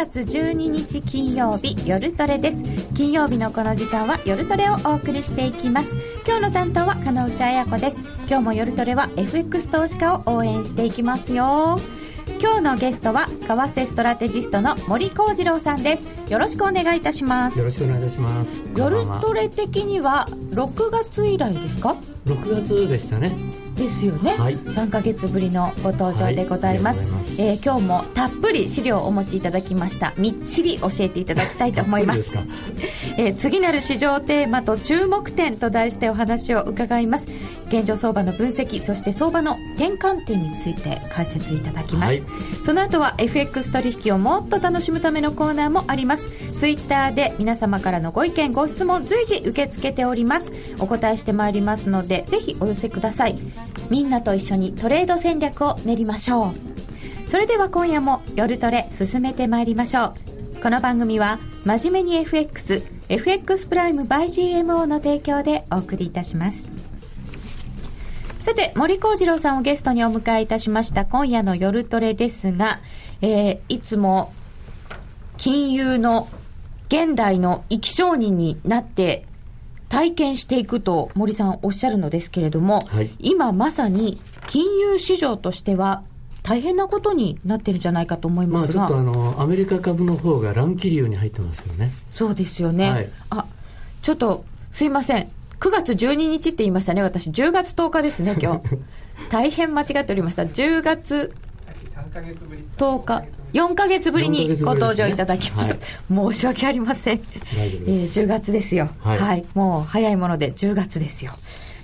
[0.00, 2.88] 9月12日金曜日夜トレです。
[2.94, 5.90] 金曜日のこの時間は夜トレをお送りしていきます。
[6.26, 7.98] 今日の担当は金内彩子です。
[8.26, 11.78] 今日も夜トレは FX 投資家を応援していきますよ。
[12.40, 16.32] 今日のゲストは為替ストラテジストの森幸次郎さんです。
[16.32, 17.58] よろしくお願いいたします。
[17.58, 18.62] よろしくお願いいたします。
[18.74, 23.30] 夜トレ的には6月以来ですか？6月でしたね
[23.80, 27.10] ですよね、はい、3か月ぶりのご登場でございます。
[27.10, 30.12] はい、えー、今日もたっぷり資料をお持ちいただきました。
[30.18, 32.30] みっちり教えていただきたいと思います。
[33.16, 37.26] えー、次なる市場テーマと注目点と題してお話を伺います。
[37.70, 42.22] 現状相場の分析そして相場の転換点について解説いただきます、はい、
[42.66, 46.24] その後は FX 取引をもっと楽しむためのコーナーもあります
[46.60, 50.52] ツイッターで皆様からのご意見ご質問随時受け付けております。
[50.78, 53.38] お答えしてまいりますのでぜひお寄せください。
[53.88, 57.30] みんなと一緒にトレード戦略を練りましょう。
[57.30, 60.12] それでは今夜も夜トレ進めてまいりましょ
[60.58, 60.62] う。
[60.62, 66.70] この番組は真面目に FX FX プライム by GMO の提供でお送りいたします。
[68.40, 72.80] さて、森幸次郎さんをゲストにお迎えいたしました今夜の夜トレですが、
[73.22, 74.34] えー、いつも
[75.38, 76.28] 金融の
[76.90, 79.24] 現代の生き証人になって
[79.88, 86.02] 体験していくと森さんおっしゃるのですけれども、はい、今まさに金融市場としては
[86.42, 91.92] 大変なことになってるんじゃないかと思いますが、まあ、ちょっとあのアメリカ株の方が乱気流に入ってますよね。
[92.10, 93.46] そうですよね、はい、あ
[94.02, 95.30] ちょっとすいません。
[95.60, 98.78] 9月12日って言いましたね、私、10月10日ですね、今日。
[99.30, 101.34] 大変間違っておりました、10月
[102.76, 107.20] 10日、4か月ぶりにご登場いただきます、すねはい、申し訳ありません、
[107.54, 111.32] えー、10月ですよ、はい、はい、もう早いもので10月ですよ。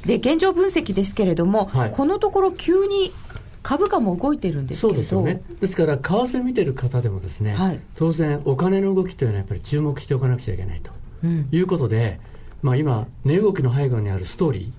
[0.04, 3.12] で現状分析ですけれども、はい、このところ急に
[3.66, 5.42] 株価も動いてるんですそうですよね。
[5.60, 10.92] ですから、為替見てる方でもですね、はい、当然、お金の動きというのはやっぱり注目しておかなくちゃいけないと、
[11.24, 12.20] うん、いうことで、
[12.62, 14.70] まあ、今、値動きの背後にあるストーリー、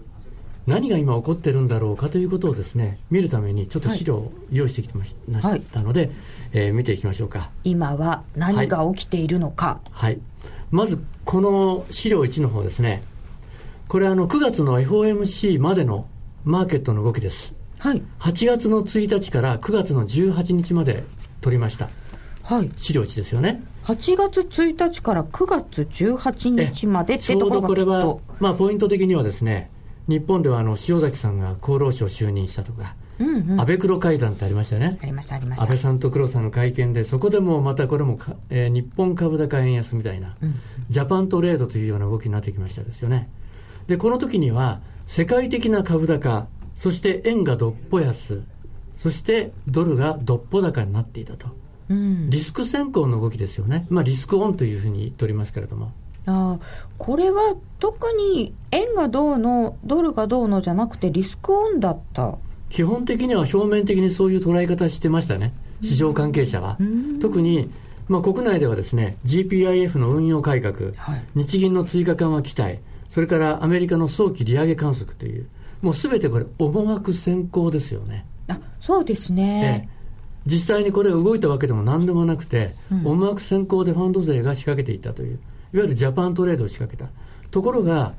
[0.68, 5.16] 何が今起こってるんだろうかということをですね見るためにちょっと資料を用意してきてまし,、
[5.72, 6.12] たので、はい、
[6.52, 7.50] えー、見ていきましょうか。
[7.64, 10.22] 今は何が起きているのか、はい、はい、
[10.70, 13.02] まずこの資料1の方ですね。
[13.88, 16.08] これあの9月の FOMC までの
[16.44, 21.04] マーケットの動きです、はい、8月の1日から9月の18日まで
[21.40, 21.90] 取りました。
[22.44, 23.64] はい、資料1ですよね。
[23.86, 29.70] 8月1日から9月18日までってところがこれは、まあ、ポイント的にはですね
[30.08, 34.98] 日本ではあの塩崎さんが厚労省就任したとか、うんうん、安倍黒会談ってありましたよね。
[35.02, 35.64] ありましたありました。
[35.64, 38.18] 安倍さんと黒さんの会見でそこでもまたこれも
[38.50, 40.56] えー、日本株高円安みたいな、うん、
[40.90, 43.30] ジャパントレードというような動きになってきましたですよね。
[43.88, 48.44] でこの時には世界的な株高そして円がどっぽ安
[48.96, 51.48] そしてドルがどっぽ高になっていたと。
[51.90, 55.94] うん、リスク先行の動きですよね、まあ、リスクオンというふうに言っておりますけれども。
[56.28, 56.60] あ
[56.98, 62.38] これは特に円がどうの、ドルがどうのじゃなくて、リスクオンだった。
[62.70, 66.76] 基本的には表面的にそういう捉え方してましたね、市場関係者は。
[66.80, 67.70] うん、特に、
[68.10, 75.48] まあ、国内ではですね GPIF の運用改革、はい、日銀の追加緩和期待、それからアメリカの早期利上げ観測という、
[75.82, 78.26] もうすべてこれ、思惑先行ですよね。
[78.50, 79.90] あそうですね、ええ。
[80.46, 85.40] 実際にこれ動いたわけでも何でもなくて、うん、思惑先行でファンド税が仕掛けていたという、
[85.74, 87.10] いわゆるジャパントレードを仕掛けた。
[87.52, 88.14] ところが、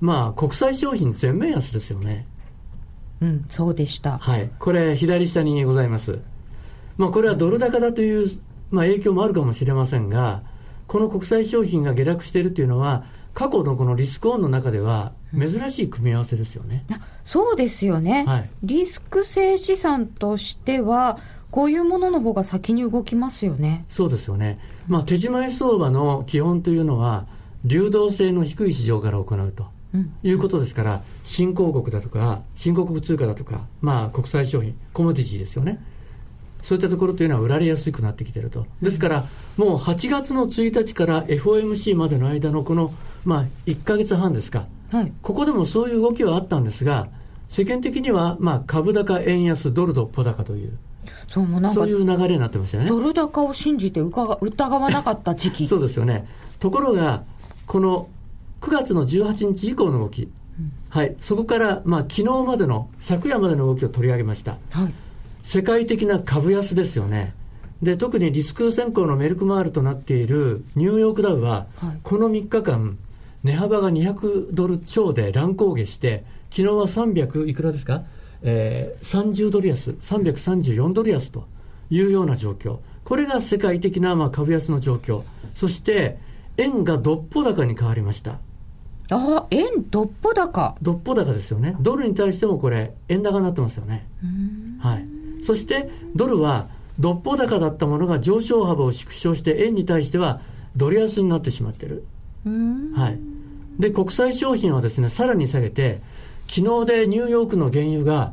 [0.00, 2.26] まあ、国際商品全面安ですよね。
[3.20, 4.18] うん、そうでした。
[4.18, 4.50] はい。
[4.58, 6.20] これ、左下にございます。
[6.96, 8.26] まあ、これはドル高だという、
[8.70, 10.42] まあ、影響もあるかもしれませんが、
[10.86, 16.84] この国際商品が下落しているというのは、過去のこのリスクオンの中では珍しい組み合わせですよね。
[16.90, 21.18] うん、そうですよね、はい、リスク性資産としては、
[21.50, 23.84] こういうものの方が先に動きますよね。
[23.88, 24.58] そうですよね。
[24.88, 27.26] まあ、手締まい相場の基本というのは、
[27.64, 29.66] 流動性の低い市場から行うと。
[30.22, 35.84] いうことですから、新興国だとか、新興国通貨だとか、まあ、国際商品、コモディティですよね。
[36.62, 38.66] そういったところというのは売られやすくなってきていると。
[38.82, 39.26] ですから、
[39.56, 42.92] もう8月の1日から FOMC までの間のこの、
[43.24, 47.08] まあ、1か月半ですか、はい、ここでもそういう動きはあったんですが、
[47.48, 50.78] 世間的には、まあ、株高、円安、ドルドッポ高という、
[51.28, 52.88] そうもなんかそういう流れになってましたよね。
[52.90, 55.66] ドル高を信じて疑わなかった時期。
[55.68, 56.26] そうですよね。
[56.58, 57.24] ところが、
[57.66, 58.08] この
[58.60, 60.26] 9月の18日以降の動き、う
[60.62, 64.58] ん、はい、そこから、まあ、昨日までの、昨夜までの動きを取り上げました。
[64.70, 64.92] はい、
[65.42, 67.32] 世界的な株安ですよね。
[67.82, 72.98] で、特にリスク先行のメルクマールとなっているニューヨークダウは、はい、この3日間、
[73.42, 78.02] 値幅が200ドル超で乱高下して、昨日は300いくらですか？
[78.42, 81.46] えー、30ドル安、334ドル安と
[81.90, 85.22] いうような状況、これが世界的なまあ株安の状況。
[85.54, 86.18] そして、
[86.56, 88.38] 円がどっぽ高に変わりました。
[89.12, 91.74] あ円どっぽ高どっぽ高ですよね。
[91.80, 94.06] ドルに対してもこれ、円高になってますよね。
[94.78, 95.06] はい。
[95.44, 100.40] そして、ドルは、どっぽ高だったものが上昇幅を縮小して、円に対しては
[100.76, 102.04] ドル安になってしまってる。
[102.94, 103.18] はい。
[103.78, 106.02] で、国際商品はですね、さらに下げて、
[106.50, 108.32] 昨日でニューヨークの原油が、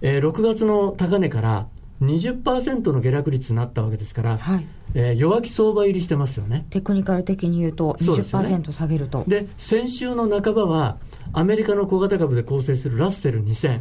[0.00, 1.66] えー、6月の高値から
[2.00, 6.66] 20%の下落率になったわけですから、はいえー、弱気相場入りしてますよね。
[6.70, 9.24] テクニカル的に言うと20%下げると。
[9.26, 10.98] で、ね、先週の半ばは、
[11.32, 13.80] アメリカの小型株で構成するラッセル2000、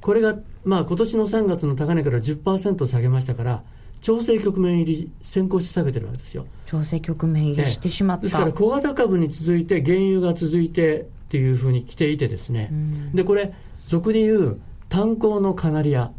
[0.00, 3.62] これが、まあ、今年の3月の高値から10%下げましたから、
[4.00, 6.46] 調整局面入り、先行して下げてるわけですよ。
[6.64, 8.22] 調整局面入りしてしまった。
[8.22, 12.70] ですから、小型株に続いて、原油が続いてっていうふうに来ていてですね、
[13.12, 13.52] で、これ、
[13.86, 16.10] 俗に言う炭鉱のカナリア、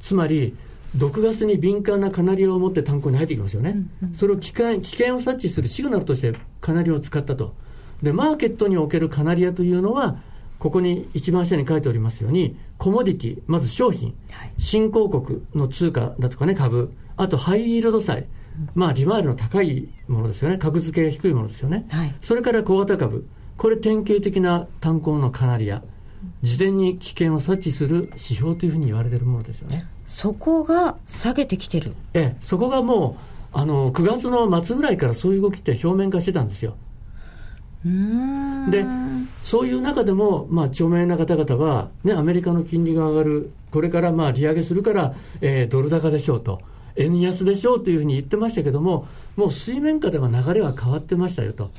[0.00, 0.56] つまり、
[0.96, 3.70] 毒ガスに敏感なカナリアを持って炭鉱に入ってきますよね、
[4.02, 7.54] うんうん、それを危険危険を察知するシグナルとしてカナリアを使ったと、
[8.02, 10.18] でマーケットにおけるカナリアというのは、
[10.58, 18.26] ここに一番下に書いておりますように、コモディティ、まず商品、はい、新興国の通貨だとかね、株、あとハイイールド債、
[18.74, 23.26] まあ、利回りの高いものですよね、格付けが低いものですよね、はい、それから小型株、
[23.60, 25.82] これ、典型的な炭鉱のカナリア、
[26.40, 29.86] 事前に危険を察知する指標というふうに言われているものですよね。
[30.06, 33.18] そこが下げてきてるええ、そこがも
[33.52, 36.74] うあの9月の末ぐらいからそういう動きって表面化してたんですよ。
[37.84, 38.86] で
[39.44, 46.62] そういう中でも、まあ、著名な方々は、ね、アメリカの金利が上がる、これからまあ利上げするから、えー、ドル高でしょうと、
[46.96, 49.06] 円安でしょうというふうに言ってましたけども、
[49.36, 51.70] もう水面下では流れは変わってましたよと。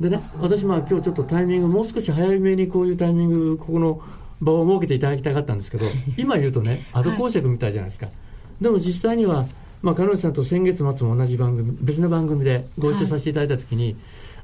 [0.00, 4.02] でね、私、まあ今日ちょっとタイミング、もう少し早めにこういうタイミング、ここの
[4.40, 5.86] 場を設けていただきたかったんですけど、
[6.18, 8.06] 今言うとね、後講釈みたいじゃないですか。
[8.06, 8.12] は
[8.60, 9.46] い、でも実際には、
[9.82, 13.96] まあ、彼女さんと先月末も同じ番組、別の番組でご一緒させていただいたときに、はい、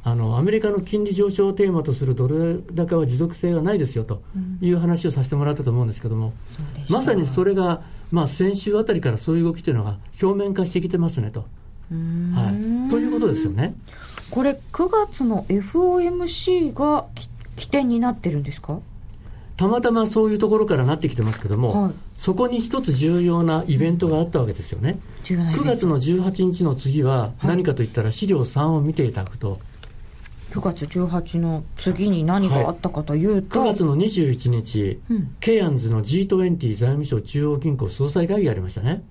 [0.04, 4.22] あの、アメリカの金利上昇をテーマとするドル高は持続性がないですよと
[4.60, 6.32] いう話をさせてもらったと思うんですけども、
[6.88, 7.82] うん、まさにそれが、
[8.12, 11.46] まあ、先週あたりからそういう動きというのが表面化してきてますねと。
[11.90, 13.74] はい、ということですよね。
[14.30, 17.06] これ9月の FOMC が
[17.56, 18.78] 起点になってるんですか？
[19.56, 24.98] たまたまそういうところからなってきてますけども、はい、そこに一つ重要なイベントがあったわけですよね。
[25.24, 29.60] 9月の18日の次は何かといったら資料3を見ていただくと、
[30.50, 39.02] 9月18の次に何があったかというと、はい、9月の21日、うん、ケアンズの G20 財務省中央銀行総裁会議ありましたね。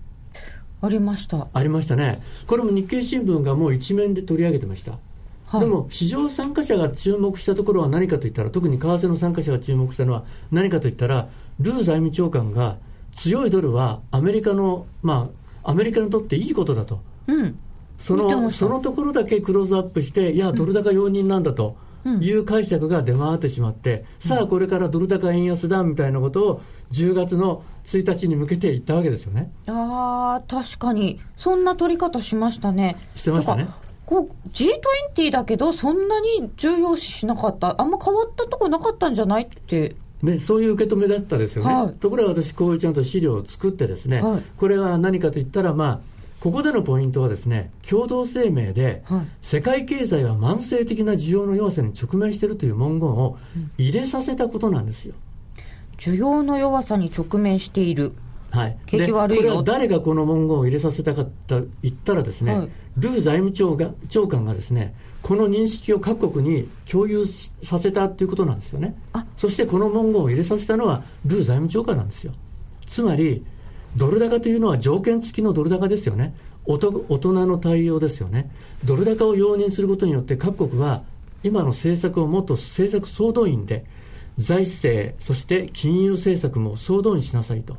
[0.81, 1.47] ありました。
[1.53, 2.23] ありましたね。
[2.47, 4.93] これも日経新聞がもう一面で取り上げてました。
[5.49, 11.27] はい、でも市場参加者が注目したところは何かといったら特に為替の参加者が注目したのは何かといったら
[11.59, 12.77] ルー財務長官が
[13.15, 15.31] 強いドルはアメリカのま
[15.63, 17.59] あアメリカにとっていいことだと、うん、
[17.97, 21.75] そのそのところだけクローズアップしていやドル高容認なんだと。
[22.21, 26.61] いう解釈が出回ってしまって、うん、さあこれからドル高円安だみたいなことを
[26.91, 29.51] 10月の1日に向けて言ったわけですよね。
[29.67, 31.19] ああ確かに。
[31.35, 32.95] そんな取り方しましたね。
[33.15, 33.67] してましたね
[34.09, 39.95] こう G20 だけど、そんなに重要視しなかった、あんま変わったとこなかったんじゃないって。
[40.23, 45.99] ね、そういう受け止めだったですよね、はい、ところが私、こういうちゃんと資料を作って、ですね、はい、これは何かといったら、まあ、
[46.39, 53.37] ここでのポイントはですね、共同声明で、はい、世界経済は慢性的な需要の弱さに直面しているという文言を
[53.77, 55.13] 入れさせたことなんですよ。
[55.99, 58.13] 需要の弱さに直面している。
[58.51, 67.25] はい、景気悪いこれは誰がこの文言を入れさせたかと言ったらですね、はい、ルー財務長が長官がですねこの認識を各国に共有
[67.61, 68.95] させたということなんですよね。
[69.35, 72.33] そしてこの文言を入れさせたのはルー財務長官なんですよ。
[72.87, 73.45] つまり
[73.97, 76.33] ドル高というのは条件付きのドル高ですよね。
[76.65, 78.49] 大人の対応ですよね。
[78.85, 81.03] ドル高を容認することによって各国は
[81.43, 83.85] 今の政策をもっと政策総動員で
[84.37, 87.77] 財政そして金融政策も総動員しなさいと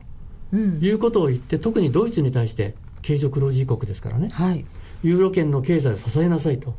[0.56, 4.64] いうことを言って、特にドイツに対して経常黒字国ですからね、はい、
[5.02, 6.74] ユーロ圏の経済を支えなさいと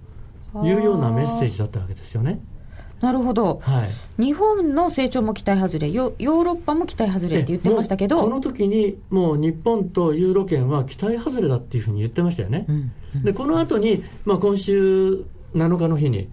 [0.63, 2.39] いうようなメッセージだったわけですよね。
[3.01, 3.85] なるほど、は
[4.19, 15.25] い、日本の成長も期待外れヨ、ヨーロッパも期待外れって言ってましたけど、この時にもう日本とユーロ圏は期待外れだっていうふうに言ってましたよね、うんうん、でこの後に、まあ、今週
[15.55, 16.29] 7日の日に、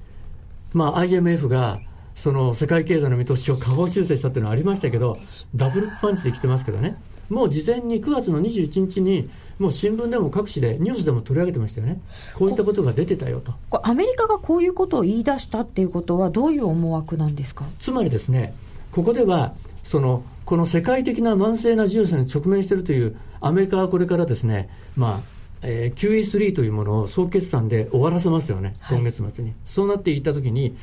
[0.75, 1.81] まあ、IMF が
[2.15, 5.17] その世界経済の見通しを下方修正したっていうのはありましたけど、
[5.55, 6.99] ダブルパンチで来てますけどね。
[7.29, 12.01] もう事前に9月の21日に、もう新聞でも各紙で、ニュースでも取り上げてましたよね、
[12.35, 13.55] こういったことが出てたよと。
[13.83, 17.65] アメリカがこういうことを言い出したっていうことは、どういう思惑なんですか？
[17.79, 18.55] つまりですね、
[18.93, 19.55] ここでは、
[19.85, 29.51] そのこの世界的な慢性な重さに直面しているという、アメリカはこれからですね、まあ、えー、QE3 というものを総決算で終わらせますよね、今月末に。
[29.51, 30.77] はい、そうなっていったときに、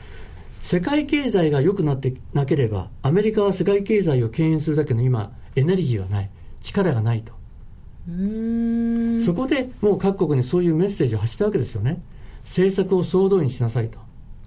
[0.61, 6.29] 世界経済が良くなってなければ、アメリカは世界経済を牽引するだけの今、エネルギーはない、
[6.65, 7.33] 力がないと。
[9.23, 12.01] そこでもう各国にそういうメッセージを発したわけですよね。
[12.43, 13.97] 政策を総動員しなさいと。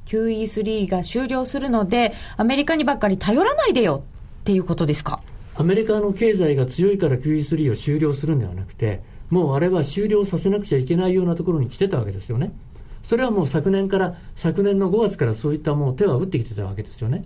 [0.07, 4.05] QE3 が終了するので、アメリカにばっかり頼らないでよ
[4.41, 5.21] っていうことですか？
[5.57, 12.53] アメリカの経済が強いから QE3 を終了するんではなくて、もうあれは終了させなくちゃいけないようなところに来てたわけですよね。
[13.03, 17.25] それはもう昨年から、昨年の5月からそういったもう手は打ってきてたわけですよね。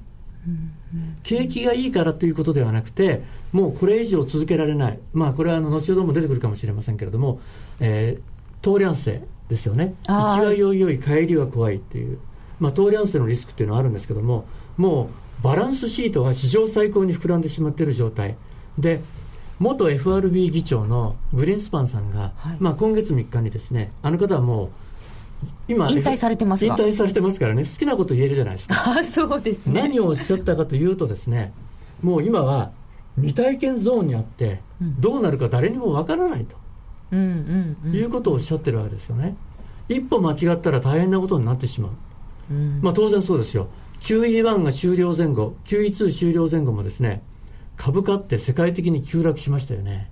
[1.23, 3.23] 景気がいいからということではなくて、
[3.53, 7.41] もうこれ以上続けられない、まあ、これはあの後ほども出てくるかもしれませんけれども、
[7.81, 12.19] えー、通り合性ですよね、行きはよいよい、帰りは怖いっていう、
[12.59, 14.47] まあ、通り合わせのリスクっていうのはあるんですけども、
[14.79, 18.37] もうバランスシートが史上最高に膨らんでしまっている状態。
[18.79, 19.01] で、
[19.59, 24.71] 元 FRB 議長のグリーンスパンさんが、はい、まあ、今月3日にですね、あの方はもう、
[25.69, 28.99] 今引退されてます引退されてますからね、好きなこと言えるじゃないですか。
[28.99, 29.83] あそうですね。
[29.83, 31.53] 何をおっしゃったかというとですね、
[32.01, 32.71] もう今は
[33.17, 36.57] 未体験ゾーンにあって、どうなるか誰にもわからないと、
[37.13, 39.37] うんうんうん、いうことをおっしゃってるわけですよね。
[39.89, 41.93] 一歩間違ったら大変なことになってしまう。
[42.51, 43.69] うん、まあ当然そうですよ。
[44.01, 47.23] QE1 が終了前後、QE2 終了前後もですね、
[47.77, 50.11] 株価って世界的に急落しましたよね。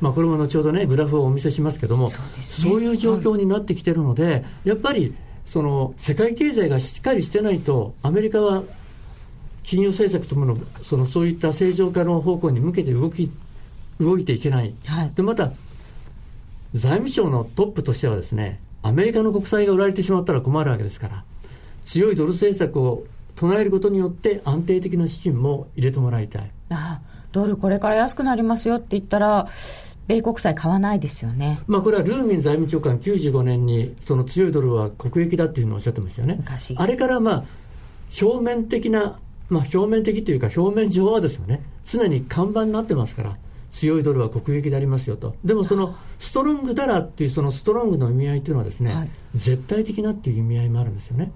[0.00, 2.10] まあ、これも後ほどね、グラフをお見せしますけども、
[2.50, 8.62] そう、ね,、いう状況になってきてるので、はい、やっぱりその世界経済がしっかりしてないと、アメリカは
[9.68, 13.30] 金融政策とものそのそういった正常化の方向に向けて動き
[14.00, 15.52] 動いていけない、はい、でまた
[16.72, 21.24] 財務省のトップとしてはですねアメリカの国債が売られてしまったら困るわけですから
[21.84, 23.04] 強いドル政策を
[23.36, 29.48] 唱えることによって安定的な資金も入れてもらいたいあドルこれから安くなりますよって言ったら
[30.06, 31.60] 米国債買わないですよね。
[31.66, 36.40] まあこれはルーミン財務長官95年にその強いドルは国益だっていうのをおっしゃってましたよね。
[36.76, 37.44] あれからまあ
[38.22, 41.62] 表面的な、まあ表面的というか表面上はですよね。
[41.84, 43.36] 常に看板になってますから。
[43.70, 51.32] 強いドルは国益でありますよと、でもそのストロングだらっていうそのストロングの意味合いというのはですね、はい、絶対的なっていう意味合いもあるんですよね。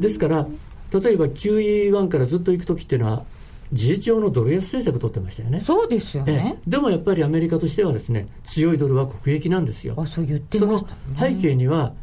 [0.00, 0.46] ですから、
[0.92, 3.24] 例えば QE1 からずっと行くときっていうのは、
[3.72, 5.60] 事実上のドル安政策を取ってましたよね。
[5.60, 6.58] そうですよね。
[6.66, 9.94] でもやっぱりアメリカとしてはですね、強いドルは国益なんですよ。
[9.96, 11.94] あ、そう言ってました、ね、その背景には、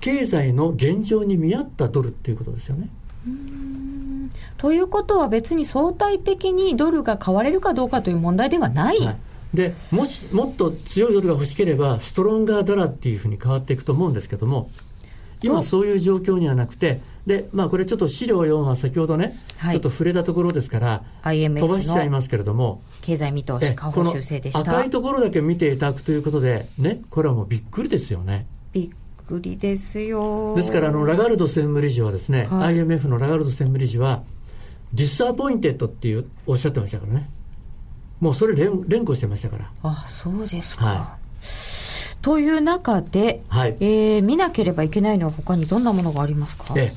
[0.00, 2.88] 経済の現状に見合ったドルっていうことですよね。
[4.58, 9.16] ということは別に相対的にドルが買われるかどうかという問題ではない、はい、
[9.54, 14.70] でもしもっと強いドルが欲しければストロンガーダラっていうふうに変わっていくと思うんですけども
[15.42, 24.60] 今そういう状況にはなくてで、まあ、これちょっと資料4は先ほどね、はい、ちょっと触れたところですから、飛ばしちゃいますけれども、経済見通し、下方修正でした。
[24.60, 28.46] 赤いところだけ見ていただくということで、ね、これはもうびっくりですよね。
[28.72, 28.90] びっ
[29.26, 30.54] くりですよ。
[30.56, 34.22] ですから、あのラガルド専務理事はですね、はい、IMF のラガルド専務理事は、
[34.92, 37.28] disappointed っていうおっしゃってましたからね。
[38.20, 39.70] もうそれ連連呼してましたから。
[39.82, 40.86] あ、そうですか。
[40.86, 41.28] はい
[42.20, 46.92] という中で、はいえー、見なければいけないのは他にどんなものがありますか、え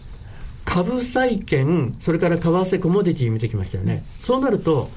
[0.66, 4.90] 株債券、それから為替コモディティ見てきましたよね、うん、そうなると、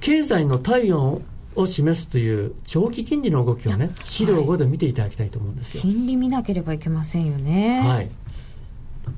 [0.00, 1.22] 経済の体温
[1.54, 5.82] を示すという長期金利の動きをね、資料5で見ていただきたいと思うんですよ。
[5.82, 7.80] 金利見なければいけませんよね。
[7.80, 8.10] はい。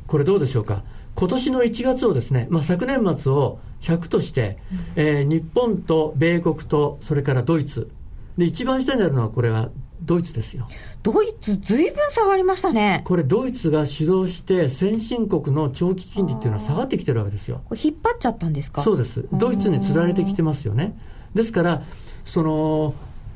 [0.07, 0.83] これどうでしょうか？
[1.15, 7.91] 今年の1月をですね、まあ、昨年末を100として、うん、えー、日本と米国とそれからドイツ。
[8.39, 9.71] で一番下にあるのはこれは
[10.03, 10.67] ドイツですよ。
[11.03, 13.03] ドイツ、ずいぶん下がりましたね。
[13.05, 17.61] これ、ドイツが主導して、先進国の長期金利っていうのは下がってきてるわけですよ。
[17.73, 18.83] 引っ張っちゃったんですか？
[18.83, 20.97] そうです、ドイツにつられてきてますよね。
[21.35, 21.83] ですから、
[22.25, 22.95] その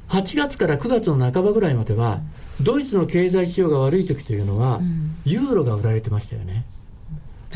[0.08, 2.20] 8月から9月の半ばぐらいまでは、
[2.60, 4.80] ドイツの経済指標が悪い時というのは、
[5.26, 6.64] ユーロが売られてましたよね。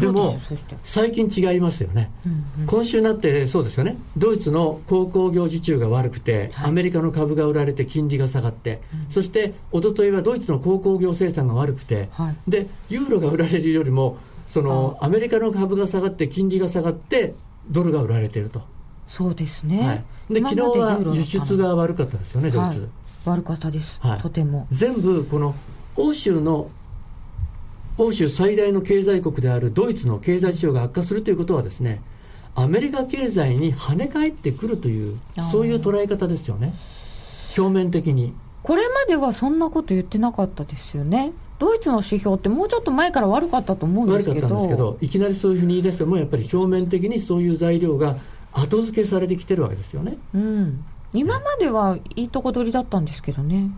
[0.00, 0.40] でも、
[0.84, 17.34] 最近違いますよね、うんうん、今週になって、そうですよね、ドイツの鉱工業受注が悪くて、はい、アメリカの株が売られて、金利が下がって、うん、そして一昨日はドイツの鉱工業生産が悪くて、はい、でユーロが売られるよりも、そのアメリカの株が下がって、金利が下がって、
[17.68, 18.62] ドルが売られていると。
[19.06, 22.88] そうですね、はい、で昨日は輸出が悪かったですよね、ドイツ。
[23.24, 24.66] 悪かったです、とても。
[24.70, 25.54] 全部この
[25.96, 26.70] 欧州の
[27.98, 32.00] 欧州最大の経済国であるドイツの経済指標が悪化するということはですね
[32.54, 35.18] アメリカ経済に跳ね返ってくるという
[35.50, 36.74] そういう捉え方ですよね。
[37.56, 38.34] 表面的に。
[38.64, 41.32] これまではそんなこと言ってなかったですよね。
[41.60, 44.40] ドイツの指標ってもうちょっと前から悪かったと思うんですけど。
[44.40, 48.16] 悪かったんですけどいきなりそういうふうに言い出してもやっぱり表面的にそういう材料が
[48.52, 53.70] 後付けされてきてるわけですよね、うん、今まではいいとこ取りだったんですけどね。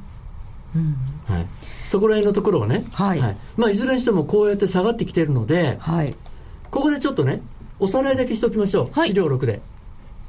[0.74, 0.96] うん、
[1.26, 1.46] はい、
[1.90, 6.14] そこら辺のところはね、はい、はい、まあ、いずれにしてもこうやって下がってきているので、はい、
[6.70, 7.42] ここでちょっとね、
[7.80, 9.60] おさらいだけしておきましょう、はい、資料6で。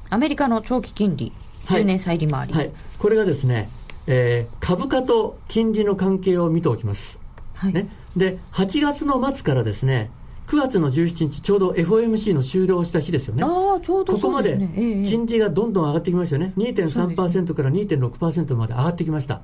[0.10, 1.32] アメリカの長期金利、
[1.68, 3.70] 10年債利回り、はい、これがですね、
[4.08, 7.20] えー、株価と金利の関係を見ておきます。
[7.54, 7.74] はい。
[7.74, 7.88] ね、
[8.18, 10.10] で8月の末からですね
[10.48, 19.42] 9月の17日、ちょうど FOMC の終了した日ですよね、あちょうど、ね、ここまで金利がどんどん上がってきましたよね、2.3%から2.6%まで上がってきました。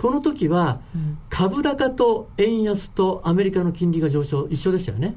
[0.00, 0.80] この時は、
[1.28, 5.14] 株高と円安とアメリカの金利が上昇、一緒でしたよね。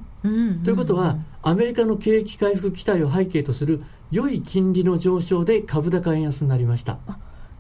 [0.66, 6.98] ということは、アメリカの景気回復期待を背景とする良い金利の上昇で株高円安になりました。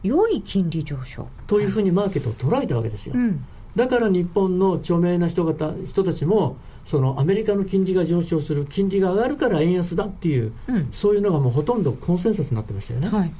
[0.03, 3.13] 良い金利上昇というふうにマーケットを捉えたわけですよ。
[3.15, 13.09] うんだから日本の著名な人方人たちもそのアメリカの金利が上昇する金利が上がるから円安だっていう、うん、そういうのがもうほとんどコンセンサスになってましたよね。
[13.09, 13.31] はい、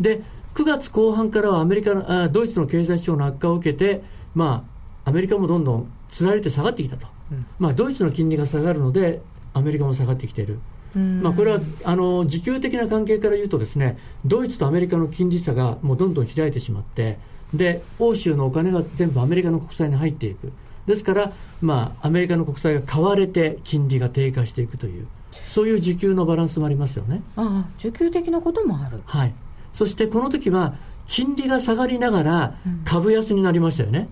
[0.00, 0.22] で
[0.56, 4.02] 9月後半からはアメリカあドイツの経済指標の悪化を受けて、
[4.34, 4.64] ま
[5.04, 9.20] あ、アメリカもどんどんつられて下がってきたと、うん、まあ、ドイツの金利が下がるので
[9.52, 10.58] アメリカも下がってきている。
[10.94, 17.18] まあ、これはあの需給的な関係から言うとですねドイツとアメリカの金利差がもうどんどん開いてしまって
[17.52, 20.52] で欧州のお金が全部アメリカの国債に入っていく。
[20.86, 25.06] ですから、まあ、アメリカの国債が買われて金利が低下していくという
[25.46, 27.22] そういう需給のバランスもありますよね。
[27.36, 29.02] ああ需給的なこともある。
[29.04, 29.34] はい
[29.76, 30.74] そしてこの時は
[31.06, 32.54] 金利が下がりながら
[32.84, 34.08] 株安になりましたよね、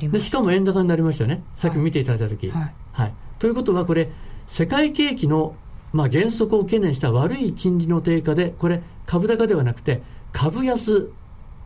[0.00, 1.42] うん、でしかも円高になりましたよね。
[1.56, 4.10] さっき見ていただいた時、はい、はい、ということはこれ
[4.46, 5.56] 世界景気の
[5.92, 11.10] まあ、減速を懸念した悪い金利の低下で、これ、株高ではなくて、株安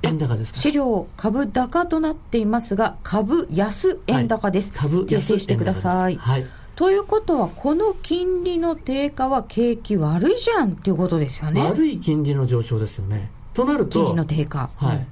[0.02, 11.63] 円高です資料株高となっていますが株安円高です、はい、株訂正してください、はい、ということはこの金利の低下は景気悪いじゃんっていうことですよね。
[11.63, 13.30] 悪い金利の上昇ですよね
[13.64, 14.70] となると金利の低下。
[14.76, 15.06] はい、うん、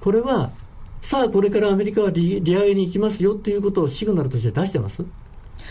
[0.00, 0.50] これは
[1.02, 5.04] さあこれからアメリカは利利上げに行きますよっていうことをシグナルとして出してます？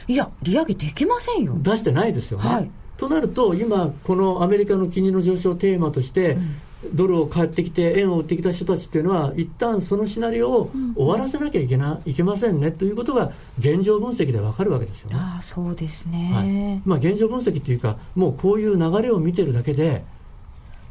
[0.07, 1.55] いや利上げできませんよ。
[1.57, 6.55] 出してないですよね、はい、となると今このアメリカの金利の上昇をテーマとして、うん。
[6.91, 12.73] ドルを買ってきて円を売ってきた人たちっていうのは一旦そのシナリオを終わらせなきゃいけな、いけませんね。
[12.73, 15.15] ということが現状分析でわかるわけですよね。
[15.17, 16.81] あそうですね、はい。
[16.85, 20.03] まあ、現状分析っていうかもうこういう流れを見てるだけで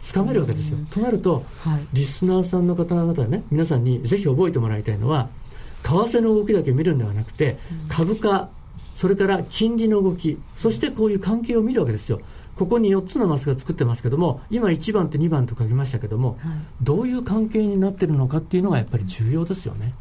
[0.03, 0.79] つかめるわけですよ。
[0.91, 5.29] となると、はい、リスナーさんの方々ね皆さんにぜひ覚えてもらいたいのは
[5.85, 7.57] 為替の動きだけ見るんではなくて
[7.89, 8.51] 株価
[8.97, 12.21] それから金利の動きそしてこういう関係を見るわけですよ。
[12.57, 16.39] ここに4つのマスが作ってますけども今1番と2番と書きましたけども、はい、
[16.83, 19.95] どういう関係になってるのかっていうのがやっぱり重要ですよね。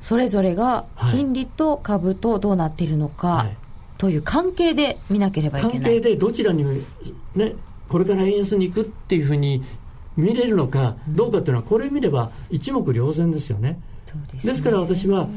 [0.00, 3.56] それぞれが金利と株とどうなっているのか、はい、
[3.96, 5.80] という関係で見なければいけない。
[5.80, 6.64] 関係でどちらに、
[7.34, 7.54] ね、
[7.88, 9.64] これから円安に行くっていうふうに
[10.16, 13.78] 見れるのかどうかっていうのは、これ見れば一目瞭然ですよね。
[14.32, 14.52] ですね。
[14.52, 15.28] ですから私は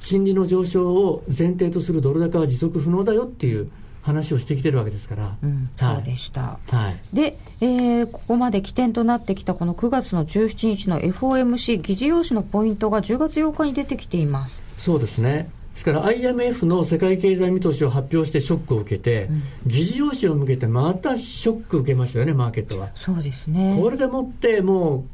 [0.00, 3.70] 金利の上昇を前提とするドル高は持続不能だよっていう
[4.02, 14.62] 話をしてきてるわけですから、うん、そうでした、はい、で、えー、ここまで起点となってきたこの9月の17日の FOMC 議事要旨のポイントが10月8日に出てきています。
[14.76, 22.88] そうですねですから IMF の世界経済見通しを発表してショックを受けて、うん、議事要旨を向けてまたショック受けましたよねマーケットは。
[22.96, 23.78] そうですね。
[23.80, 25.04] これでもっても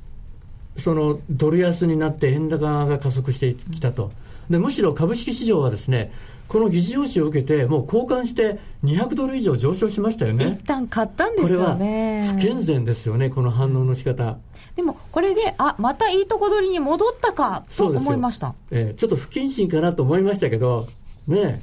[0.74, 4.10] うそのドル安になって円高が加速してきたと、
[4.48, 6.10] でむしろ株式市場はですね
[6.48, 10.58] この議事要旨を受けて、もう交換して200ドル以上上昇しましたよね。
[10.60, 12.26] 一旦買ったんですよね。
[12.32, 14.38] これは不健全ですよね、この反応の仕方。
[14.76, 18.54] でも、これで、あ、またいいとこ取りに戻ったかと思いました。
[18.70, 20.88] えー、ちょっと不謹慎かなと思いましたけど、
[21.26, 21.62] ね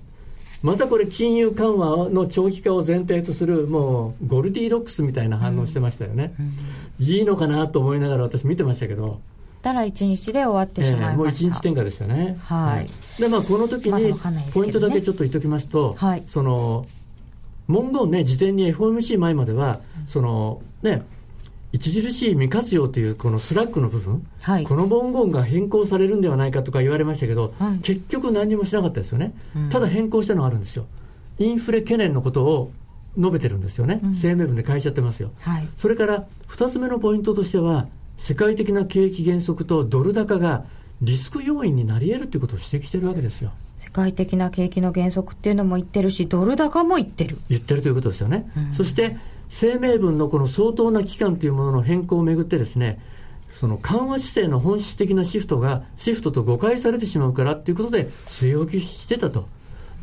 [0.63, 9.21] またこれ金融緩和の長期化を前提とするもうゴルディロックスみたいな反応してましたよね、うんうん、いいのかなと思いながら私見てましたけど
[9.61, 12.37] たら1日で終わってしまいました、えー、もう1日天下でしたね。
[12.41, 12.89] はい。
[13.21, 14.13] で、まあ、この時に、
[14.51, 16.85] ポイントだけちょっと言っておきますと、はい、その、
[17.67, 21.03] 文言ね、事前に FOMC 前までは、その、ね、
[21.73, 30.85] 著しい未活用というこのスラックの部分、はい、この文言が変更されるんではないかとか言われましたけど、はい、結局何もしなかったですよね、うん、ただ変更したのがあるんですよ。
[31.39, 32.71] インフレ懸念のことを
[33.17, 35.31] 述べてるんですよね、うん、声明文で書いちゃってますよ。
[35.39, 37.87] はい、それから2つ目のポイントとしては、
[38.21, 40.63] 世界的な景気減速とドル高が
[41.01, 43.51] リスク要因になり得るということを指摘してるわけですよ。
[43.77, 47.39] 世界的な景気の減速っていうのも言ってるし、ドル高も言ってる。
[47.49, 48.51] 言ってるということですよね。
[48.55, 49.17] うん、そして、
[49.49, 52.99] 声明文のこの相当な期間というものの変更をめぐってですね、
[53.51, 59.47] その緩和姿勢の本質的なシフトが、シフトと誤解されてしまうからということで、据え置きしてたと。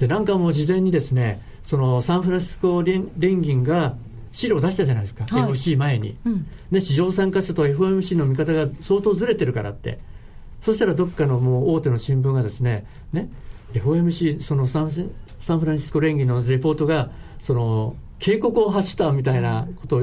[0.00, 3.94] で、なんかもう事前にですね、そのサンフランシスコ連銀が、
[4.38, 9.98] 資料を出したじゃないですか、はい、FC 前に、うん、ね、市場参加者と FOMC の見方が相当ずれてるからって、
[10.60, 13.28] そしたらどっかのもう大手の新聞がですね、ね
[13.72, 14.92] FOMC、そのサン
[15.40, 20.00] サンフランシスコ連議のレポートが、その警告を発したみたいなことを、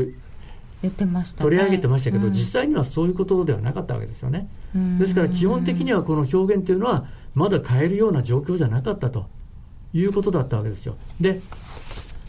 [0.82, 4.50] 言ってました、取り上げてましたけど、うん、実際にはそういうことではなかったわけですよね。
[5.00, 9.28] ですから基本的にはこの表現というのは、まだ変えるような状況じゃなかったと
[9.94, 10.98] いうことだったわけですよ。
[11.22, 11.40] で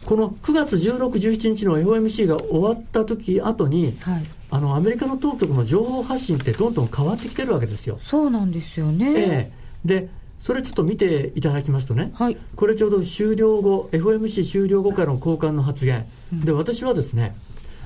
[0.07, 7.99] この9月16、17日の FOMC が終わった時後に、はい、あのアメリカの当局の情報発信ってどんどん変わってきてるわけですよ。
[8.01, 17.37] そうなんですよね、えー、でそれちょっと見ていただきますとね、はい、これちょうど終了後、FOMC 終了後からの交換の発言、うん、で私はですね、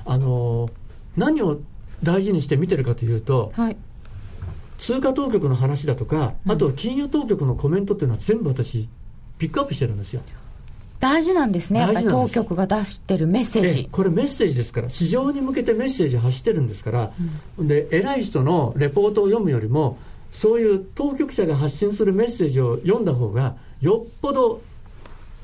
[0.05, 0.71] あのー、
[1.17, 1.59] 何を
[2.03, 3.77] 大事にして見てるかというと、はい、
[4.77, 8.87] 通貨当局の話だとか、あと金融当局のコメントっていうのは全部私、
[9.39, 10.21] ピックアップしてるんですよ。
[11.01, 13.89] 大事なんですね、やっぱり当局が出してるメッセージ。
[13.91, 17.11] これメッセージですから、市場に向けてメッセージ発してるんですから、
[17.57, 19.97] うん、で偉い人のレポートを読むよりも、
[20.31, 24.61] そういう当局者が発信するメッセージを読んだ方が、よっぽど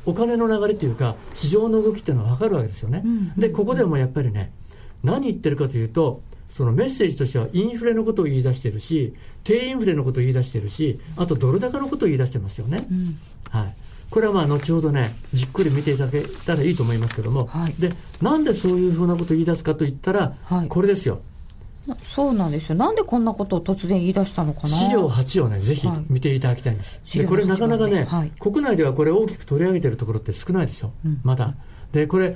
[0.06, 3.02] お金の流れというか、市場の動きっていうのは分かるわけですよね。
[3.04, 4.52] うん、で、ここでもやっぱりね、
[5.04, 12.88] 何言ってるかというと、そのメッセージとしてはインフレのことを言い出してるし、低インフレのことを言い出してるし、あとドル高のことを言い出してますよね。
[12.92, 13.18] うん、
[13.50, 13.76] はい
[14.10, 17.90] これはまあ後ほどね、じっくり見ていただけたらいいと思いますけども、はい、で
[18.22, 21.20] なんでそういうふうなことを言い出すかといったら、はい、これですよ。
[22.04, 22.76] そうなんですよ。
[22.76, 24.70] なんでこんなことを突然言い出したのかな。
[24.70, 26.96] 資料8をね、ぜひ見ていただきたいんです。
[26.96, 31.56] はい、でこれなかなかね、はい、国内ではこれ大きく取り上げてるところって少ないでしょ、うん、まだ。
[31.94, 32.36] で、これ、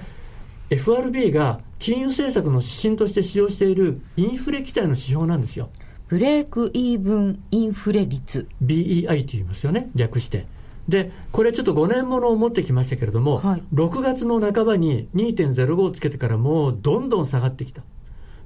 [0.70, 5.70] FRB が金融政策の指針として使用しているインフレ期待の指標なんですよ。
[6.08, 8.48] ブレークイーブンインフレ率。
[8.64, 10.46] BEI と言いますよね、略して。
[10.88, 17.82] で、これちょっと5年ものを持ってきましたけれども、はい、6月の半ばに2.05をつけてからもうどんどん下がってきた。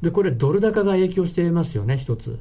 [0.02, 2.40] で、これドル高が影響していますよね、一つ。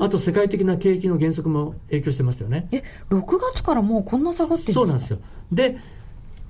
[0.00, 2.68] あと世界的な景気の減速も影響してますよね。
[2.70, 5.18] え、6月からもうこんな下がってるそうなんですよ。
[5.52, 5.78] で、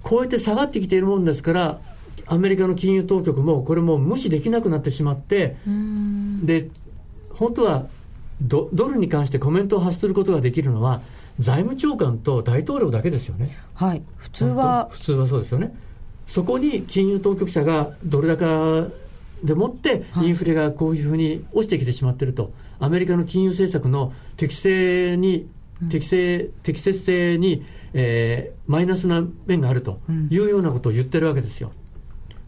[0.02, 1.80] こうやって下がってきているもんですから、
[2.26, 5.56] アメリカの金融当局もこれも無視できなくなってしまって、
[6.42, 6.68] で、
[7.30, 7.86] 本当は
[8.42, 11.00] ドドルに関してコメントを発することができるのは、
[11.38, 13.56] 財務長官と大統領だけですよね。
[13.74, 14.88] はい、普通は。
[14.90, 15.74] 普通はそうですよね。
[16.26, 18.88] そこに金融当局者がドル高
[19.42, 25.48] でもってインフレがこういうふうに落ちてきてしまっていると、アメリカの金融政策の適正に、
[25.90, 31.72] 適正、適切性に、えー、マイナスな面があるというようなことを言ってるわけですよ。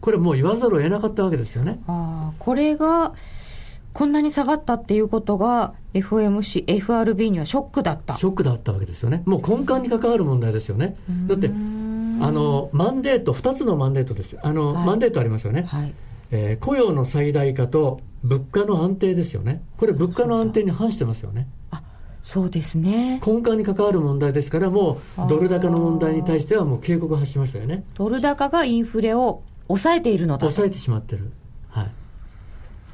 [0.01, 1.79] これもう言わざるを得なかったわけですよね。
[1.87, 3.13] あこれが
[3.93, 8.15] こんなに下がったっていうことが FOMC、FRB にはショックだった。
[8.15, 9.23] ショックだったわけですよね。
[9.25, 10.95] もう根幹に関わる問題ですよね。
[11.27, 11.51] だって、あ
[12.31, 14.39] の、マンデート、2つのマンデートですよ。
[14.43, 15.63] あの、はい、マンデートありますよね。
[15.67, 15.93] はい、
[16.31, 19.63] えー、雇用の最大化と物価の安定ですよね。
[19.77, 21.47] これ物価の安定に反してますよね。
[21.71, 21.83] あ
[22.21, 27.83] そうですね根幹に関わる問題ですから、もうドル高の問題に対してはもう警告発しましたよね。
[27.95, 31.31] ドル高がインフレを抑えているのだ抑えてしまってる。
[31.69, 31.91] はい。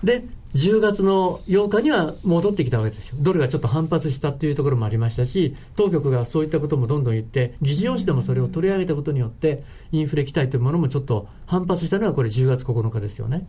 [0.04, 0.26] で、
[0.58, 3.16] 10月の8日には戻ってきたわけですよ。
[3.20, 13.46] ドルがちょっと反発したっていうところもありましたし、当局がそういったこともどんどん言って、議事要旨でもそれを取り上げたことによって、インフレ期待というものもちょっと反発したのはこれ10月9日ですよね。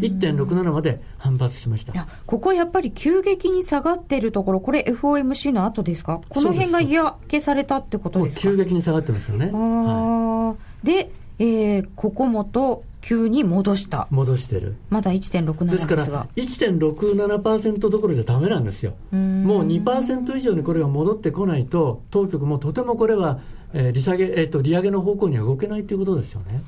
[0.00, 2.08] 1.67まで反発しました。
[2.26, 6.20] ここやっぱり急激に下がっているところ、これ FOMC の後ですか？
[6.28, 8.40] この辺が嫌気されたってことですか？
[8.42, 9.50] 急激に下がってますよね。
[9.52, 14.08] はい、で、えー、ここもと急に戻した。
[14.10, 14.76] 戻してる。
[14.90, 16.06] まだ1.67ですから
[16.36, 18.94] 1.67%どころじゃだめなんですよ。
[19.12, 23.40] もう2%以上にこれが戻ってこないと当局もとてもこれは、
[23.72, 26.62] えー、利下げ、えーと、利上げの方向には動けないということですよね、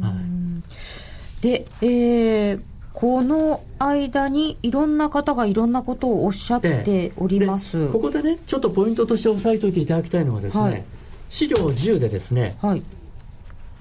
[0.00, 10.84] はい、で、えー、この間にいろんな方がいろんなことをおっしゃっております、ここでねちょっとポイントとして押さえておいていただきたいのはですね、はい、
[11.28, 12.82] 資料10でですね、はい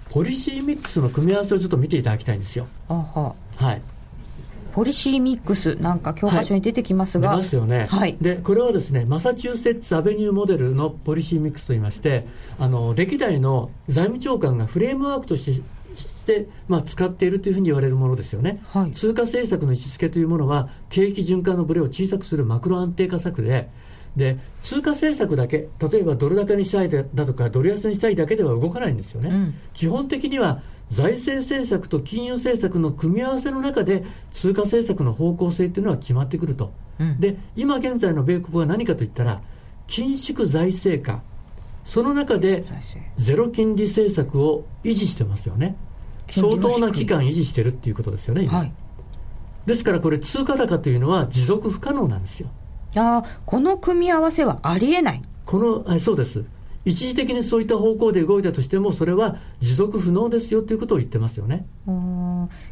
[0.09, 2.67] ポリシーミックスの組み合わせをちょっと見ていただきたいんですよ。
[2.87, 3.35] は。
[3.57, 3.81] はい。
[4.71, 12.27] ポリシーミックスなんか教科書に出てきますが、はい、出ますよね、はい、でこれはですねマサチューセッツ・アベニューモデルのポリシーミックスといいまして
[12.59, 15.53] あの歴代の財務長官がフレームワークとして
[15.97, 23.69] して、まあ、使っているというふうに言われるものですよね、はい、通貨政策の位置づけというものは景気循環のブレを小さくするマクロ安定化策で
[24.15, 39.41] で通貨政策だけ例えばドル高にしたいだとかドル安にしたいだけでは動かないんですよね、うん、基本的には財政政策と金融政策の組み合わせの中で通貨政策の方向性というのは決まってくると、うん、で今現在の米国は何かといったら
[39.87, 41.21] 緊縮財政化。
[41.85, 42.65] その中で
[43.17, 45.75] ゼロ金利政策を維持してますよね。
[46.29, 48.71] 相当な期間維持してるっていうことですよね、はい、
[49.65, 52.49] ですからこれ、通貨高というのは持続不可能なんですよ。
[52.95, 55.21] あこの組み合わせはありえない。
[55.45, 56.43] このそうです。
[56.85, 61.65] 一時的にそういった方向で動いたとしても、それは持続不能ですよということを言ってますよね。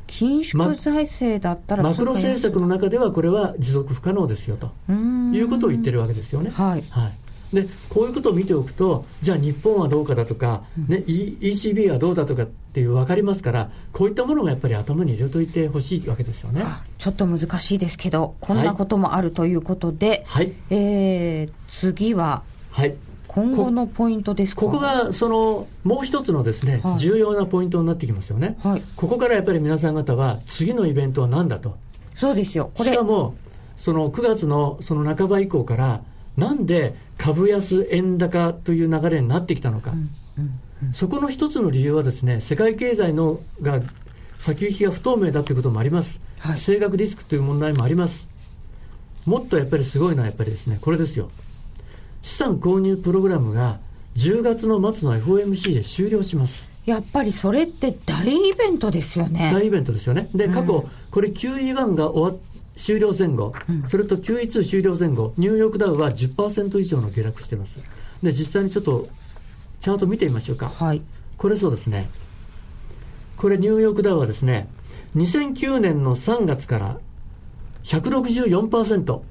[0.07, 6.51] 緊縮財政だったら、ま、マクロ政策の中では、これは持続不可能ですよということを言ってるわけですよね。
[6.51, 7.17] はい、はい
[7.53, 16.63] でこういうことを見ておくと、じゃあ日本はどうかだとか、ね、ECB はどうだとかっていう分かりますから、こういったものがやっぱり頭に入れといてほしいわけですよね、
[16.97, 22.95] ちょっと難しいですけど、こんなこともあるということで、はい、えー、次は、はい、
[23.27, 31.77] 今後のポイントですここがそのもう一つのですね、はい、重要なポイントになってきますよね、はい、ここからやっぱり皆さん方は、次のイベントは何だと。
[32.15, 32.71] そうですよ。
[32.75, 33.35] しかも
[33.77, 36.01] その9月のその半ば以降から、
[36.37, 39.93] なんで株安円高という流れになってきたのか、
[40.93, 43.81] そこの一つの理由はですね世界経済のが
[44.37, 48.29] 先行きが不透明だということもあります、はい、地政学リスクという問題もあります。
[49.25, 51.29] もっとやっぱりすごいのはやっぱりですねこれですよ。
[52.21, 53.79] 資産購入プログラムが
[54.15, 56.69] 10月の末の FOMC で終了します。
[56.85, 59.51] やっぱりそれって大イベントですよね。
[59.53, 60.29] 大イベントですよね。
[60.33, 62.39] で過去、うん、これ QE1 が終わ
[62.77, 67.79] 終了前後、うん、それと QE2 終了前後、ニューヨークダウは10%以上の下落しています。
[68.23, 69.09] で、実際にちょっと
[69.81, 70.69] チャート見てみましょうか。
[70.69, 71.01] はい。
[71.37, 72.09] これそうですね。
[73.35, 74.67] これニューヨークダウはですね、
[75.15, 76.97] 2009年の3月から
[77.83, 79.21] 164%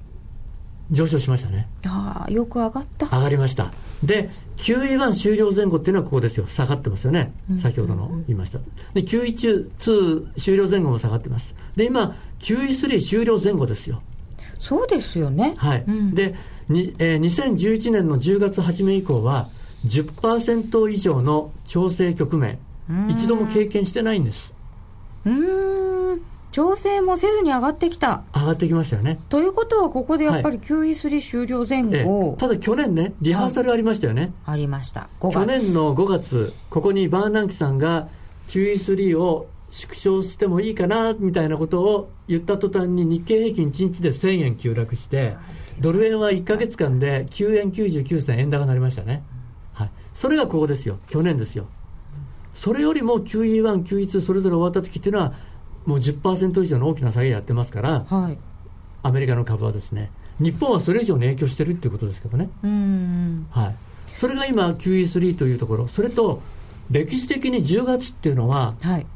[0.91, 1.69] 上昇しましたね。
[1.85, 3.07] ああ、よく上がった。
[3.07, 3.73] 上がりました。
[4.03, 6.47] で、QE1 終了前後っていうのはここですよ。
[6.49, 7.33] 下がってますよね。
[7.61, 8.59] 先ほどの言いました。
[8.95, 11.55] で、QE2 終了前後も下がってます。
[11.77, 14.03] で、今、QE3 終了前後ですよ。
[14.59, 15.55] そうですよね。
[15.59, 15.85] はい。
[15.87, 16.35] うん、で、
[16.69, 19.49] にえー、2011年の10月初め以降は、
[19.87, 22.59] 10%以上の調整局面、
[23.09, 24.53] 一度も経験してないんです。
[25.25, 26.21] うん。
[26.57, 28.23] 調整もせずに上がってきた。
[28.35, 29.19] 上がってきましたよね。
[29.29, 34.33] ということは、ここでやっぱり QE3 終了前後、はい、ただ去年ね、リハーサルありましたよね。
[34.47, 35.11] ありました。
[35.21, 38.09] 去年の5月、ここにバーナンキさんが
[38.49, 45.37] QE3 を縮小してもいいかなみたいなことを言った途端に日経平均1日で1000円急落して、
[45.79, 49.23] ドル円は1か月間で9円99銭円高になりましたね。
[49.75, 49.91] はい。
[50.15, 51.01] それがここですよ。
[51.11, 51.67] 去年ですよ。
[52.55, 55.35] それよりも QE1、QE2 それぞれ終わった時っていうのは、
[55.87, 58.39] もう10%以上の大きな下げやってますから、はい、
[59.03, 62.51] アメリカの株はですね、日本はそれ以上に影響してるっていうことですけどね。
[63.51, 63.77] はい。
[64.15, 66.43] それが今 QE3 というところ、それと
[66.91, 69.07] 歴史的に10月っていうのは、はい、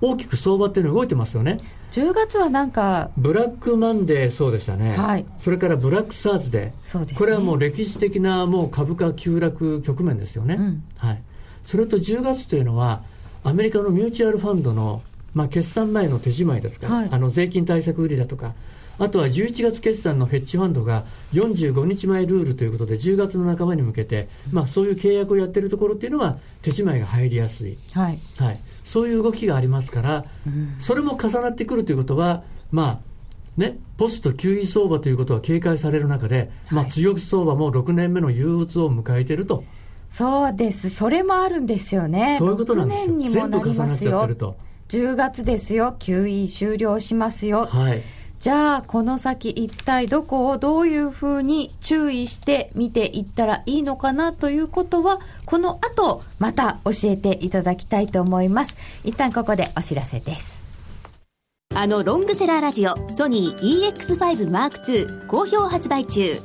[0.00, 1.56] 大きく相場っていうの動いてますよね。
[1.92, 11.22] 10月はなんかブラックマンデーそうでしたね、はい、それからブラックサーズです、ね、これはもう歴史的なもう株価急落局面ですよね、うん、はい、
[11.64, 13.02] それと10月というのは
[13.42, 15.02] アメリカのミューチュアルファンドの、
[15.34, 18.54] まあ、決算前の手仕舞いですか、はい、あの税金対策売りだとか。
[19.00, 33.08] あとは11月決算のヘッジファンドが45日前ルールということで10月の半ばに向けて、まあ、そういう契約をやっているところっていうのは手仕舞いが入りやすい、はい、はい、そういう動きがありますから、うん、それも重なってくるということは、まあ
[33.58, 39.64] ね、ポスト QE 相場ということは警戒される中で、まあ、強気相場も6年目の憂鬱を迎えていると。
[40.10, 42.36] そうです、それもあるんですよね。
[42.38, 43.30] そういうことなんですよ。
[43.30, 44.56] 全部重なっちゃってると。
[44.88, 47.66] 10月ですよ、QE 終了しますよ。
[47.66, 48.02] はい。
[48.40, 58.76] じゃあ、この先一体どこをどういうふうに注意して見ていったらいいのかなということは、この後、また教えていただきたいと思います。
[59.02, 60.58] 一旦ここでお知らせです。
[61.74, 66.40] あのロングセラーラジオ、ソニー EX5M2 好評発売中。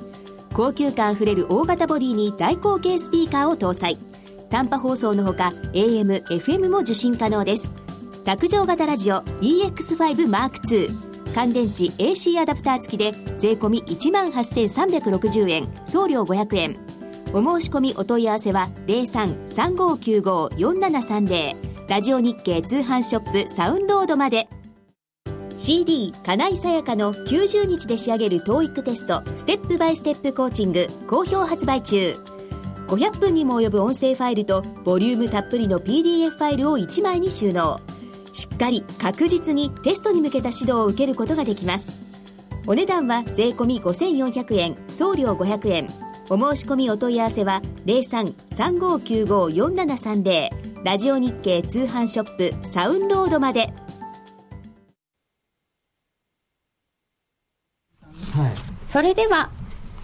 [0.54, 3.98] 高級感あふれる大型ボディに大口径スピーカーを搭載。
[4.50, 7.83] 短波放送のほか、AM、FM も受信可能です。
[8.24, 10.90] 卓上型ラジオ EX5M2。
[11.36, 15.68] 乾電池 AC アダプター付きで税込1万8360円。
[15.86, 16.78] 送料500円。
[17.34, 21.56] お申し込みお問い合わせは0335954730
[21.90, 24.48] ラジオ日経通販ショップサウンロードまで。
[25.58, 32.16] CD 金井さやかの90日で仕上げる TOEIC テストステップバイステップコーチング好評発売中。
[32.88, 37.82] 500分にも及ぶ音声ファイルとボリュームたっぷりの PDF ファイルを1枚に収納。
[38.34, 41.92] しっかり確実にテストに向けた指導を受けることができます。
[42.66, 45.88] お値段は税込5400円送料500円。
[46.30, 50.50] お申し込みお問い合わせは0335954730
[50.84, 53.72] ラジオ日経通販ショップサウンロードまで。
[58.34, 58.52] はい、
[58.88, 59.52] それでは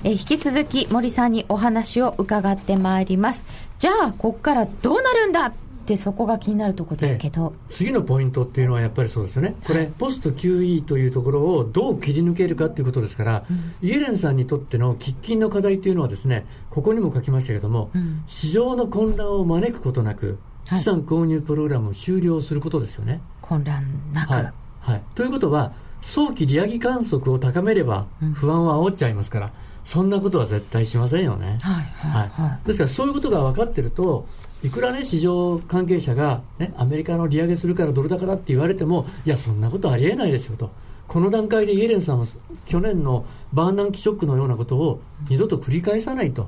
[0.03, 3.45] え引き続き森さんにお話を伺ってまいります。
[3.79, 5.53] じゃあここからどうなるんだ
[5.89, 23.21] てそこが気になるところですけど、次のポイントっていうのはやっぱりそうですよね、これ、ポスト QE というところをどう切り抜けるかということですから、うん、イエレンさんにとっての喫緊の課題というのは、ですねここにも書きましたけども、うん、市場の混乱を招くことなく、資産購入プログラムを終了することですよね。
[23.41, 24.53] 混乱なく、はい。
[24.81, 29.51] はい、ということは、早期利上げ観測を高めれば、不安は煽っちゃいますから、
[29.83, 31.57] そんなことは絶対しませんよね。
[31.61, 32.29] はいはい。
[32.29, 34.27] はい、ですから、そういうことが分かってると、
[34.63, 40.69] いくらね、市場関係者が、ね、アメリカの利上げするからドル高だって言われても、いや、そんなことありえないですよと。
[41.07, 42.25] この段階でイエレンさんは
[42.67, 46.47] 去年のバーナンキショックのようなことを二度と繰り返さないと。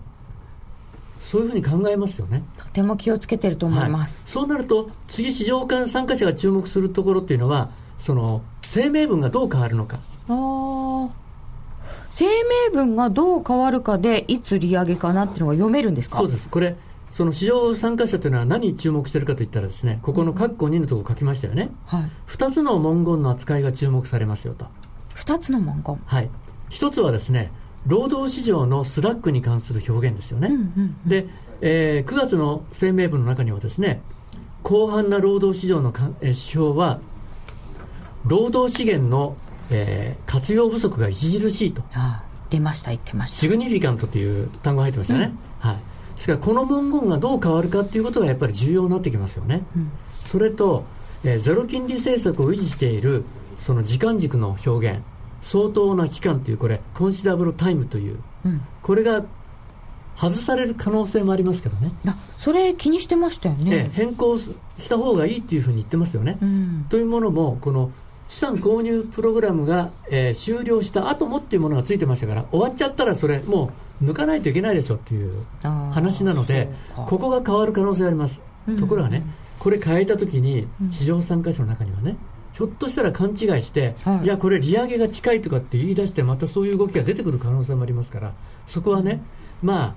[1.19, 2.43] そういうふうに考えますよね。
[2.57, 4.23] とても気をつけてると思います。
[4.23, 7.69] はい、そうなると、次市場参加者が注目するところっていうのは、
[7.99, 9.99] その声明文がどう変わるのか。
[10.27, 11.09] あ
[12.09, 12.25] 声
[12.69, 16.17] 明文がどう変わるかで、いつ利上げかなっていうのが読めるんですか？
[16.17, 16.49] そうです。
[16.49, 16.75] これ、
[17.11, 21.69] その市場参加者というのは何に注目してるかといったらですね、ここの括弧2のところ書きましたよね。
[21.85, 22.11] はい。
[22.27, 24.65] 2つの文言の扱いが注目されますよと。
[25.15, 26.29] 2つの文言はい。
[26.69, 27.51] 1つはですね、
[27.85, 30.47] 労働市場のスラックに関する表現ですよね。
[30.47, 31.27] うんうんうん、で、
[31.59, 34.01] えー、9月の声明文の中にはですね、
[34.65, 36.99] 広範な労働市場のか、えー、指標は、
[38.25, 39.35] 労働資源の、
[39.69, 41.81] えー、活用不足が著しいと。
[41.93, 43.37] ああ出ました、言ってました。
[43.37, 45.33] シグニフィカントという単語が入ってましたね。
[45.63, 45.90] うん、はい。
[46.21, 49.63] ですからこの文言がどう変わるかということがやっぱり重要になってきますよね。
[49.75, 50.83] うん、それと、
[51.23, 53.23] えー、ゼロ金利政策を維持している
[53.57, 54.99] その時間軸の表現、
[55.41, 59.25] 相当な期間というこれ、コンシダブルタイムという、うん、これが
[60.15, 61.91] 外される可能性もありますけどね。
[62.05, 63.75] あそれ気にしてましたよね。
[63.75, 64.53] えー、変更し
[64.89, 66.37] た方がいいっていうふうに言ってますよね。
[66.39, 67.91] うん、というものも、この
[68.27, 75.45] 資産購入プログラムが、えー、終了した後もっていうものがついてましたから、終わっちゃったらそれ、もう抜かないといけないでしょっていう
[75.91, 76.69] 話なので、
[77.07, 78.41] ここが変わる可能性あります。
[78.79, 79.23] ところがね、
[79.59, 82.17] これ変えたときに、市場参加者の中にはね、
[82.53, 88.33] ひょっとしたら勘違いして、はい、いや、これ利上げが近いとかって言い出して、またそういう動きが出てくる可能性もありますから、
[88.67, 89.21] そこはね、
[89.61, 89.95] まあ、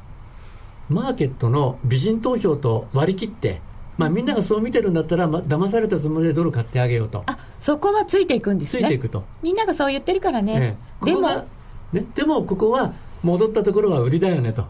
[0.89, 3.61] マーケットの美人投票と割り切って、
[3.97, 7.23] まあ、みんながそう見てるんだったら、ま、騙されたつもりでドル買ってあげようと。
[7.27, 8.83] あそこはついていくんですね。
[8.83, 9.25] ついていくと。
[9.43, 10.59] みんながそう言ってるからね。
[10.59, 11.29] ねでも、
[11.93, 12.93] ね、でもここは
[13.25, 14.67] 戻ったところは売りだよねと。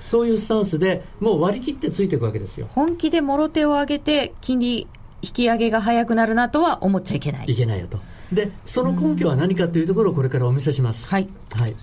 [0.00, 2.66] そういうスタンスでもう割り切ってついていくわけですよ。
[2.70, 4.88] 本気でもろ手を上げて金利
[5.22, 7.46] 引き上げが早くなるなとは思っちゃいけない。
[7.46, 7.98] いけないよと。
[8.32, 11.06] でその根拠は何かというところをこれからお見せします。
[11.08, 11.76] はい、はい。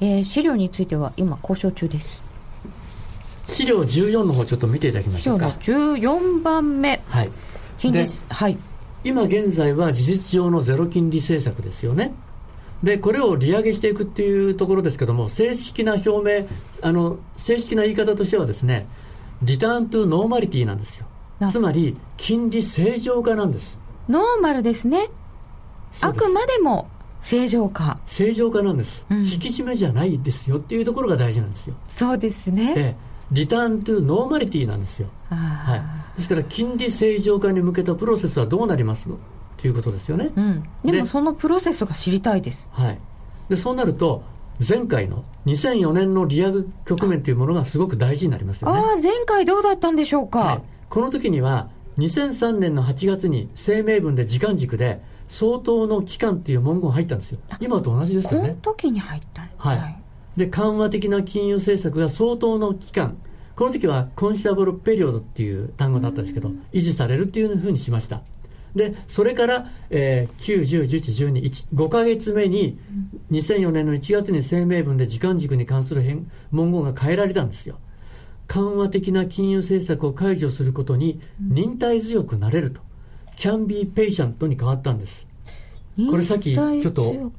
[0.00, 2.22] えー、資料については今交渉中です。
[3.48, 5.56] 資料14の方ちょっと見ていただきましょうか。
[5.60, 7.02] 資料の14番目。
[7.08, 7.30] はい。
[7.78, 8.56] 金利はい。
[9.02, 12.12] 今現在は事実上のゼロ金利政策ですよね
[12.82, 16.46] でこれを利上げしていくっていうところですけども、正式な表明、
[16.80, 18.86] あの正式な言い方としてはですね、
[19.42, 21.06] リターントゥノーマリティなんですよ。
[21.50, 23.78] つまり、金利正常化なんです。
[24.08, 25.08] ノーマルですね。
[26.00, 26.88] あくまでも
[27.20, 27.98] 正常化。
[28.06, 31.74] 正常化なんです、うん、引き締めじゃないですよっていうところが大事なんですよ。
[31.88, 32.74] そうですね。
[32.74, 32.96] で
[33.32, 35.08] リターントゥノーマリティなんですよ。
[35.28, 39.08] はい、ですから、金利正常化に向けたプロセスはどうなります
[39.60, 42.98] ということですよね、うん、でもそのプロセスが知りたいです、はい、
[43.50, 44.22] でそうなると
[44.66, 48.78] 前回の2004年の利上げ局面というものがすごく大事になりますよね。
[48.78, 57.38] ああ前回どうだったんでしょうか、はい、この時には2003年の8月に声明文で時間軸で相当の期間っていう文言入ったんですよ。
[57.60, 58.48] 今と同じですよね。
[58.48, 59.96] この時に入ったはい、はい、
[60.36, 63.16] で緩和的な金融政策が相当の期間。
[63.56, 68.22] この時はコンシタブルペリオドっていう単語だったんですけど維持されるっていうふうにしました
[68.74, 72.78] でそれから、えー、9、10、11、12、1、5か月目に、
[73.30, 77.78] 2004年の1月に声明文で時間軸に関する変文言が変えられたんですよ。
[78.46, 82.80] 緩和的な金融政策を解除することに忍耐強くなれると、
[83.36, 85.26] can be patient に変わったんです。
[86.10, 87.30] これさっきちょっと聞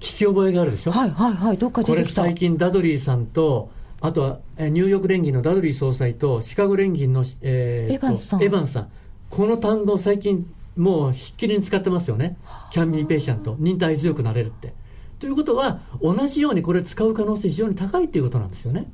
[0.00, 0.90] き覚えがあるでしょ？
[0.92, 8.42] はいはいはいどっかこれ最近ダドリーさんとあとはニューヨーク連銀のダドリー総裁とシカゴ連銀の、えー、エヴァンさん。
[8.42, 8.88] エヴァンさん
[9.32, 12.36] この単語最近もうひっきりに使ってますよね。
[12.70, 14.74] キャンミーペイシャント、忍耐強くなれるって。
[15.18, 18.90] ということは、同じようにこれ使う可能性非常に高いということなんですよね。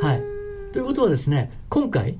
[0.00, 0.22] はい。
[0.72, 2.18] ということはですね、今回、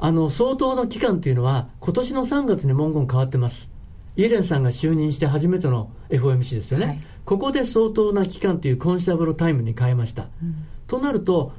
[0.00, 3.70] あの、相当の期間というのは、今年の3月に文言変わってます。
[4.16, 6.86] イエレンさんが就任して初めての FOMC ですよね。
[6.86, 10.26] はい、ここで相当な期間というコンシタブルタイムに変えました。
[10.42, 11.52] うん、となると、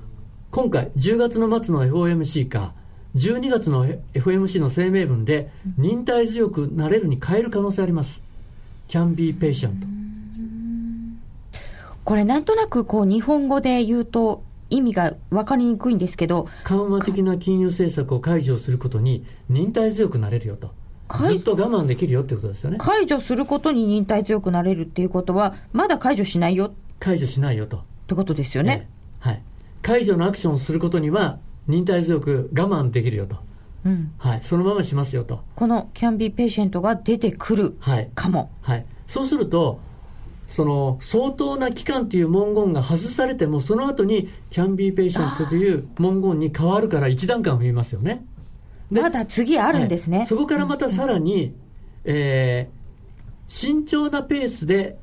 [0.51, 2.73] 今回、10月の末の FOMC か、
[3.15, 8.21] 12月の FMC の声明文で忍耐強くなれるに変える可能性あります。
[8.87, 9.73] can be patient。
[12.03, 16.47] これなんとなくこう日本語で言うと意味が分かりにくいんですけど。
[16.63, 20.71] 緩和的な金融政策を解除することに忍耐強くなれるよと。
[21.25, 22.77] ずっと我慢できるよってことですよね。
[22.79, 26.71] 解除することに忍耐強くなれるっていうことはまだ解除しないよ。
[26.99, 27.77] 解除しないよと。
[27.77, 28.89] ってことですよね、
[29.19, 29.41] はい、
[29.83, 31.37] 解除のアクションをすることには
[31.69, 33.37] 忍耐強く我慢できるよと、
[33.85, 34.11] うん。
[34.17, 35.43] はい、そのまましますよと。
[35.55, 37.77] この can be patient が出てくる
[38.15, 39.79] かも、はい、はい、そうすると
[40.47, 48.25] その相当な期間という文言が外されてもその後にキャンビーペイシェントという文言に変わるから一段階増えますよね。
[48.89, 51.53] まだ次あるんですね、はい、そこからまたさらに、うん、
[52.05, 54.97] えー、慎重なペースで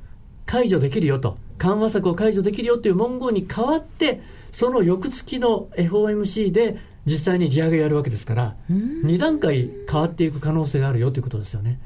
[0.45, 1.39] 解除できるよと。
[1.59, 4.21] 緩和策を解除できるよという文言に変わって
[4.57, 11.79] その翌月の FOMC で実際に利上げやるわけですから、2段階変わっていく可能性があるよということですよね。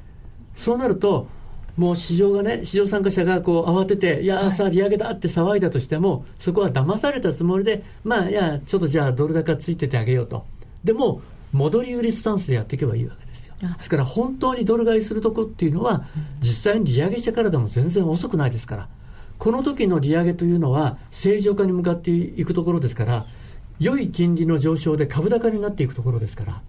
[0.54, 1.26] そうなると、
[1.76, 10.44] もう市場がね、市場参加者がこう慌てて、いや、さあ、利上げだって騒いだとしても、そこは騙されたつもりで、まあ、いや、ちょっとじゃあ、ドル高ついててあげようと。
[10.84, 13.54] でも、戻り売りスタンスでやっていけばいいわけですよ。
[13.58, 16.04] ですから、本当にドル買いするとこっていうのは、
[16.38, 18.88] 実際に利上げしてからでも全然遅くないですから。
[19.40, 23.26] この時の利上げというのは正常化に向かっていくところですから
[23.80, 26.62] 良い金利の上昇で株高になっていくところですから、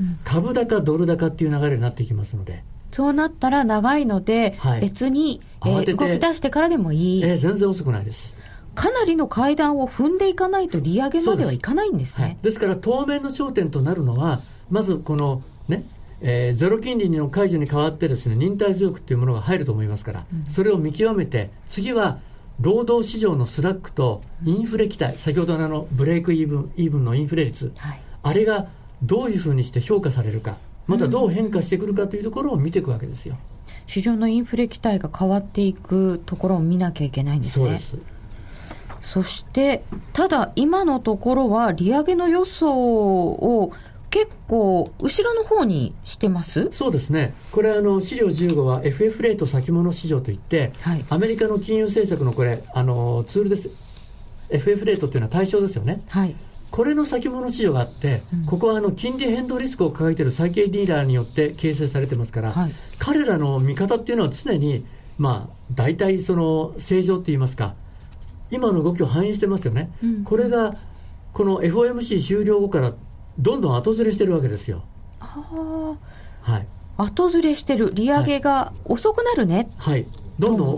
[0.00, 2.64] うん、株高ドル高っていう流れになっていきますので。
[2.90, 8.34] そうなったら長いので、はい、別に、えー、動き出してからでもいい、えー、全然遅くないです。
[8.74, 14.40] かなりの階段を踏んでいかないと利上げまではいかないんですね、はい、ですから当面の焦点となるのは
[14.70, 15.82] まずこのね
[16.20, 22.18] えー、ゼロ金利の解除に代わってですね忍耐強くというものが入ると思いますから、うん、それを見極めて次は
[22.60, 28.66] 労働市場のスラックとインフレ期待、先ほどのあのブレイクイーブンイーブンのインフレ率、はい、あれが
[29.02, 30.56] どういうふうにして評価されるか、
[30.88, 33.36] またどう変化してくるかというところを見ていくわけですよ。
[33.86, 37.66] 市場のインフレ期待が変わっていくところを見なきゃいけないんですね。
[37.66, 37.96] そうです
[39.00, 43.72] そして、ただ今のところは利上げの予想を
[44.10, 46.68] 結構、後ろの方にしてます？
[46.72, 53.70] そうですね、これあの、資料15は FF レート先物市場といって、はい、アメリカの金融政策のこれ、あのツールです、
[54.50, 56.02] FF レートっていうのは対象ですよね。
[56.08, 56.34] はい。
[56.70, 64.84] これの先物市場があって、うん、ここはあの金利変動リスクを抱えている債券リーダーによって形成されてますから、はい、彼らの見方っていうのは常に、
[65.16, 67.74] まあ、大体その正常って言いますか、
[68.50, 69.90] 今の動きを反映してますよね。
[70.02, 70.76] うん、これが
[71.32, 72.92] この FOMC 終了後から
[73.38, 74.84] どんどん後ずれしてるわけですよ。
[75.20, 75.96] は
[76.42, 76.66] あ、はい、
[76.96, 80.06] 後ずれしてる、利上げが遅くなるね、はい、
[80.38, 80.68] どんどん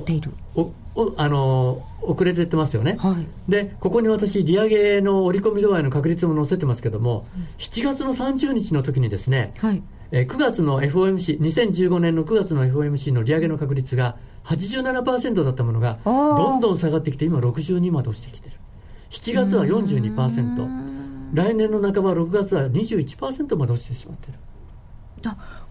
[0.54, 9.82] おおあの遅れてってますよね、はい、でここに私、利上げの織り込み度合いの確率も載せてますけども、うん、7月の30日の時にですね、はい。
[10.12, 18.56] えー、9月の FOMC、2015年の9月の FOMC の利上げの確率が87%だったものが、どんどん下がってきて、今62まで落ちてきてる。
[19.11, 20.99] 7月は42%。
[21.33, 24.39] 来年の半ば6月は21%まで落ちてしまってる。
[25.26, 25.66] あ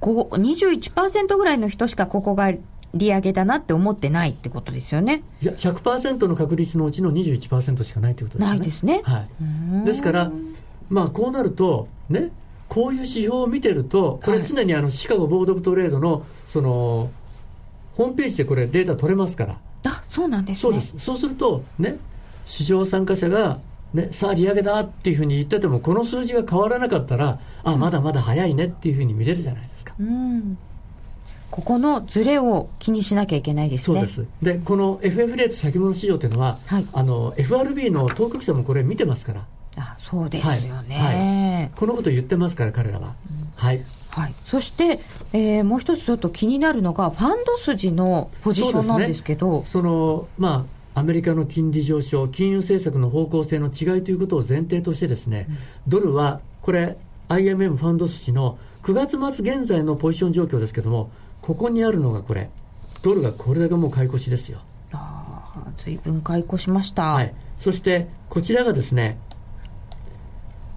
[0.00, 2.52] こ21%ぐらいの人しかここが
[2.94, 5.22] 利上げだなって思ってないってことですよね。
[5.42, 8.48] いや100%の確率のうちの21%しかないってことですね。
[8.48, 9.26] ないですね、は
[9.82, 10.30] い、ですから
[10.88, 12.30] まあこうなるとね
[12.68, 17.10] こういう指標を見てるとこれ常にあのシカゴボード・オブ・トレードのその
[17.94, 19.58] ホームページでこれデータ取れますから。
[19.84, 20.60] あそうなんですね。
[20.60, 20.94] そうです。
[20.98, 21.96] そうするとね
[22.46, 23.58] 市場参加者が
[23.94, 30.58] ね、さあ利上げだっていうふうに言っててもこの数字が変わらなかったらあまだまだ早いねっていうふうに見れるじゃないですか、うん、
[31.50, 34.00] ここのズレを気にしなきゃいけないですね。
[34.00, 34.26] そうです。
[34.42, 39.46] でこの FF レート先物市場っていうのは、はい、あの FRB の当局者もこれ見てますから。
[39.76, 41.60] あそうですよね、はい。
[41.60, 43.84] はい、このこと言ってますから彼らは、うん、はい。
[44.10, 44.98] はい、そして、
[45.32, 49.64] えー、もう一つちょっと気になるのがファンド筋のポジションなんですけど。
[49.64, 55.56] そ、ね,、のまあアメリカの金利上昇、金融政策の方向性の違いということを前提としてですね、うん、
[55.88, 56.96] ドルはこれ
[57.28, 61.10] IMM ファンド筋の9月末現在のポジション状況ですけども、
[61.42, 62.50] ここにあるのがこれ、
[63.02, 64.60] ドルがこれだけもう買い越しですよ。
[64.92, 67.14] ああ、随分買い越しました。
[67.14, 67.34] はい。
[67.58, 69.18] そしてこちらがですね、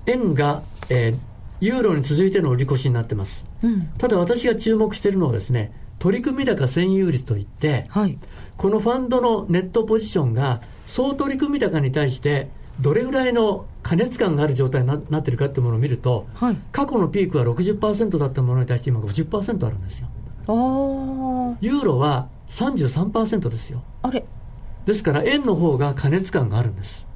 [0.05, 1.17] 円が、えー、
[1.61, 3.45] ユーロに続いての売り越しになってます。
[3.63, 8.17] うん、ただ私が注目しているのはですね、取組高占有率といって、はい、
[8.61, 12.47] このファンドのネットポジションが総取組高に対して
[12.79, 20.07] どれぐらいの過熱感がある状態になっているかというものを見ると、はい、過去のピークは60%だったものに対して今50%あるんですよ。
[21.59, 23.81] ユーロは33%ですよ。
[24.03, 24.23] あれ
[24.85, 27.07] ですから円の方が過熱感があるんです。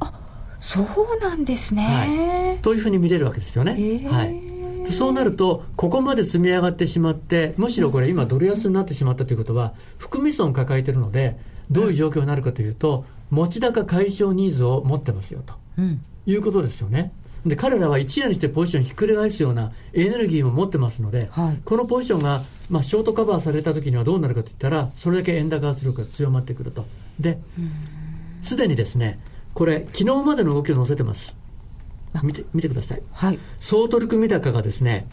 [0.00, 0.18] あ
[0.60, 0.86] そう
[1.20, 3.72] なんですね、はい、というふうに見れるわけですよね。
[4.08, 4.45] はい
[4.90, 11.36] そうなると、ここまで積み上がってしまって、むしろこれ、今、ドル安になってしまったということは、含み損を抱えているので、
[11.70, 17.12] どういう状況になるかというと、持ち高解消ニーズを持ってますよと、うん、いうことですよね。
[17.44, 26.84] で彼らは一夜にしてポジションひっくり返すようなエネルギーも持ってますので、はい、このポジションが、まあ、ショートカバーされた時にはどうなるかといったらそれだけ円高圧力が強まってくると。
[27.20, 27.38] で
[28.42, 29.20] すでにですね
[29.54, 31.36] これ昨日までの動きを載せてます
[32.22, 35.06] 見て見てください、はい、総取組高がですね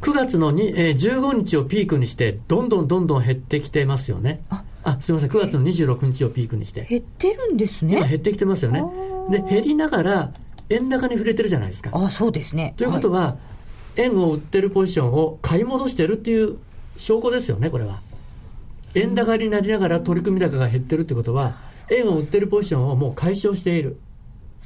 [0.00, 4.42] 9月のに、えー、15日をピークにして、どんどんどんどん減ってきてますよね。
[4.48, 6.86] ああすみません、9月の26日をピークにして。
[6.88, 7.96] 減ってるんですね。
[7.96, 8.84] 減ってきてますよね。
[9.30, 10.32] で、減りながら、
[10.70, 11.90] 円高に触れてるじゃないですか。
[11.92, 12.74] あそうですね。
[12.76, 13.36] ということは、は
[13.96, 16.58] い、円を売ってるポジションを買い戻してるっていう
[16.96, 18.00] 証拠ですよね、これは。
[18.94, 21.56] 円高になりながら取り組み高が減ってるってことは、
[21.90, 23.98] 円を売ってるポジションをもう解消している。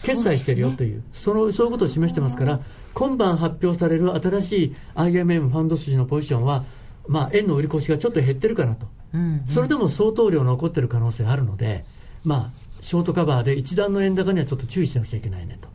[0.02, 2.60] 決済してるよという、そのそういうことを示してますから、
[2.94, 6.64] 今晩発表される新しい IMM ファンド筋のポジションは、
[7.08, 11.84] まあ、円の売り越しがちょっと減ってるかなと、うんうん、それでも相当量残ってる可能性あるので、
[12.24, 15.68] まあ、ショートカバーで一段の円高にはちょっと注意しなくちゃいけないねと。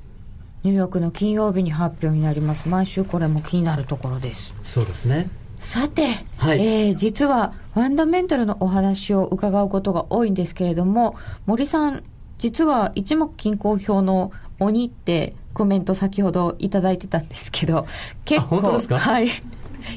[0.63, 2.68] ニューヨークの金曜日に発表になります。
[2.68, 4.53] 毎週これも気になるところです。
[4.63, 5.30] そうですね。
[5.59, 6.07] さて、
[6.38, 11.15] はい、えー、実はファンダメンタルのお話を伺うことが多いんですけれども、
[11.45, 12.03] 森さん、
[12.38, 17.88] 実は一目均衡表の鬼ってコメント先ほどいただいてたんですけど、
[18.26, 18.58] 結構、
[18.98, 19.28] はい。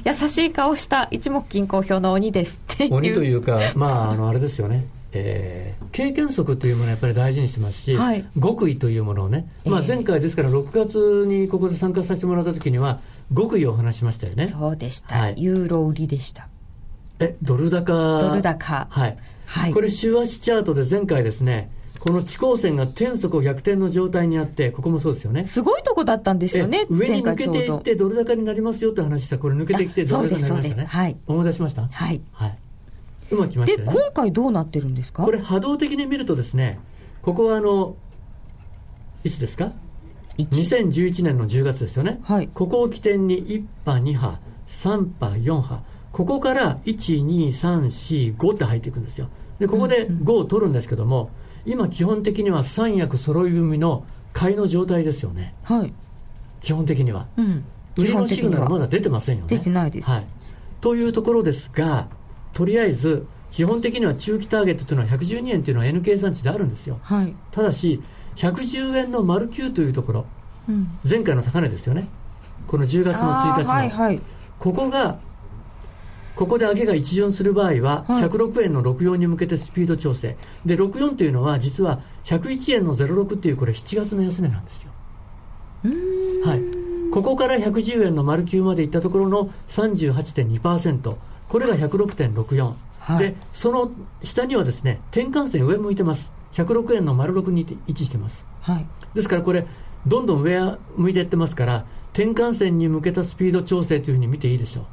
[0.04, 2.94] 優しい顔した一目均衡表の鬼ですっていう。
[2.94, 4.86] 鬼というか、まあ、あの、あれですよね。
[5.12, 13.00] えー、経験則というものをやっぱり大事にしてますし、はい、極意というものをね、まあ、前回ですから6月にここで参加させてもらった時には
[13.34, 14.46] 極意を話しましたよね。
[14.46, 16.48] そうでした、はい、ユーロ売りでした。
[17.18, 18.20] えドル高？
[18.20, 18.86] ドル高。
[18.88, 19.16] はい、
[19.46, 21.70] はい、これ週足チャートで前回ですね
[22.00, 25.44] この地高線が天速逆転の状態にあって、ここもそうですよね。
[25.46, 30.84] すごいとこだったんですよね、上に抜けていって、ドル高になりますよって話した、これ抜けてきて、ドル高になりましたね。
[30.86, 31.86] はい、思い出しました？
[31.86, 32.22] はい。
[32.32, 32.58] はい。
[33.30, 33.86] うまくきましたね。
[33.86, 35.22] で、今回どうなってるんですか？
[35.24, 36.80] これ波動的に見るとですね、
[37.20, 37.96] ここはあの、
[39.22, 39.72] いつですか
[40.38, 44.38] ？2011年の10月ですよね、はい、ここを起点に1波、2波、
[44.68, 45.82] 3波、4波、
[46.12, 49.28] ここから1、2、3、4、5って入っていくんですよ。
[49.58, 51.28] で、ここで5を取るんですけども、
[51.66, 55.92] 今基本的には三役揃い踏みの買いの状態ですよね、はい、
[56.60, 57.64] 基本的には、うん、
[57.96, 59.48] 売りのシグナルまだ出てませんよね。
[59.48, 60.26] 出てないです、はい、
[60.80, 62.08] というところですが
[62.52, 68.00] とりあえず基本的には中期ターゲットというのは112円というのは N 計算値であるんですよ、はい、ただし
[68.36, 70.26] 110円の丸9というところ、
[70.68, 72.08] うん、前回の高値ですよね。
[72.66, 74.20] この10月の1日の、はいはい、
[74.58, 75.18] ここが
[76.36, 80.36] ここで上げが一巡する場合は、106円の64に向けてスピード調整。
[80.64, 84.90] で、64というのは、実は101円の06っていう、これ7月の安値なんですよ。
[86.44, 86.62] はい。
[87.10, 91.16] ここから110円の丸9までいったところの38.2%。
[91.48, 92.72] これが106.64。
[93.00, 93.90] はい、で、その
[94.22, 96.32] 下にはですね、転換線上向いてます。
[96.52, 98.46] 106円の丸6に位置してます。
[98.60, 98.86] はい。
[99.14, 99.66] ですからこれ、
[100.06, 104.84] どんどん上向いていってますから、転換線に向けたスピード調整というふうに見ていいでしょう。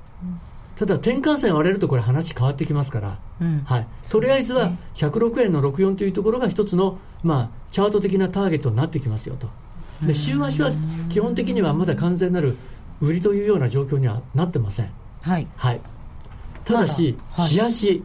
[0.82, 9.50] うんただ転換線割れるとこれ話変わってきますから、うん、はい、とりあえずは106円の64というところが一つの、まあ、チャート的なターゲットになってきますよと。
[10.06, 10.72] で週足は
[11.10, 12.56] 基本的にはまだ完全なる
[13.02, 14.92] 売りというような状況にはなってません、
[15.24, 15.82] はい、はい、
[16.64, 18.04] ただし、ま、冷やし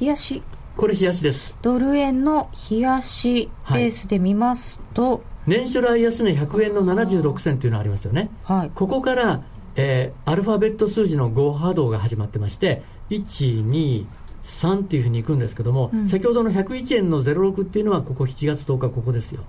[0.00, 0.42] 冷やし
[0.78, 1.54] これ冷やしです。
[1.60, 9.42] ドル円の冷やしベースで見ますと、はい、年初来安値100円の76銭というのがありますよね、はい、ここから
[9.82, 14.06] えー、アルファベット数字の5波動が始まってまして、1、2、
[14.44, 19.42] 3っていうふうにいくんですけども、うん、先ほどの101円の06っていうのは、ここ7月10日、ここですよ。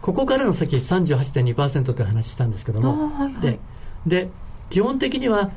[0.00, 3.58] ここからの先38.2%という話したんですけども、はいはい、で
[4.04, 4.28] で
[4.68, 5.52] 基本的には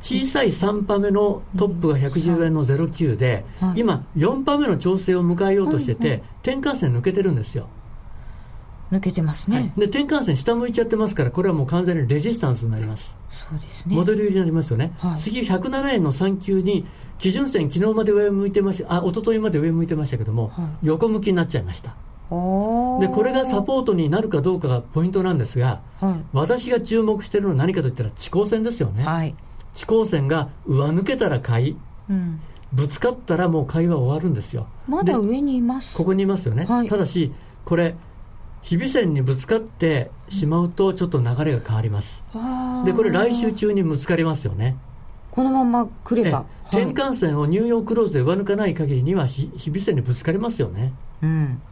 [0.00, 7.68] 小さい3波目のトップが110円の09で、はい、今4波目の調整を迎えようとしてて、転換線抜けてるんですよ。
[8.92, 13.16] 抜けてますね、はい、で転換線下向いちゃってますからこれはもう完全にレジスタンスになります。
[13.30, 13.96] そうですね。
[13.96, 16.86] モデル売りになりますよね、はい、次107円の3級に
[17.18, 21.94] 基準線昨日まで上向いてましたあ一昨日まで上向いてましたけども、はい、横向きになっちゃいました。
[22.28, 22.34] で
[23.08, 25.80] これがサポートになるかどうかがポイントなんですが、
[26.32, 29.34] 私が注目しているのは何かといったら地高線ですよね、はい、
[29.74, 31.76] 地高線が上抜けたら買い、
[32.10, 32.40] うん、
[32.72, 34.66] ぶつかったらもう買いは終わるんですよ。
[34.88, 35.94] まだ上にいます。
[35.94, 37.32] ここにいますよね、ただし
[37.64, 37.94] これ
[38.66, 42.24] 日比線にぶつかってしまうとちょっと流れが変わります、
[42.84, 44.76] でこれ来週中にぶつかりますよね。
[45.30, 50.92] このまま来れば、転換線をニューヨークローズで上抜かない限りには日比線にぶつかりますよね。
[51.22, 51.62] うん。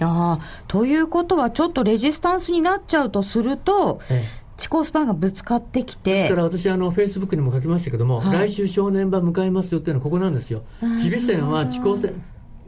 [0.00, 4.46] あということはちょっとレジスタンスになっちゃうとすると、ええ。
[4.58, 6.12] 地高スパンがぶつかってきて。
[6.12, 10.64] ですから私あのフェイスブックにも書きましたけども、はい、来週正念場迎えますよっていうのはここなんですよ。
[11.02, 12.22] 日比線は地高線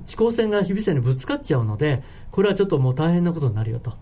[0.09, 3.93] 地高線が日比線にぶつかっちゃうのでこれはちょっともう大変なことになるよと。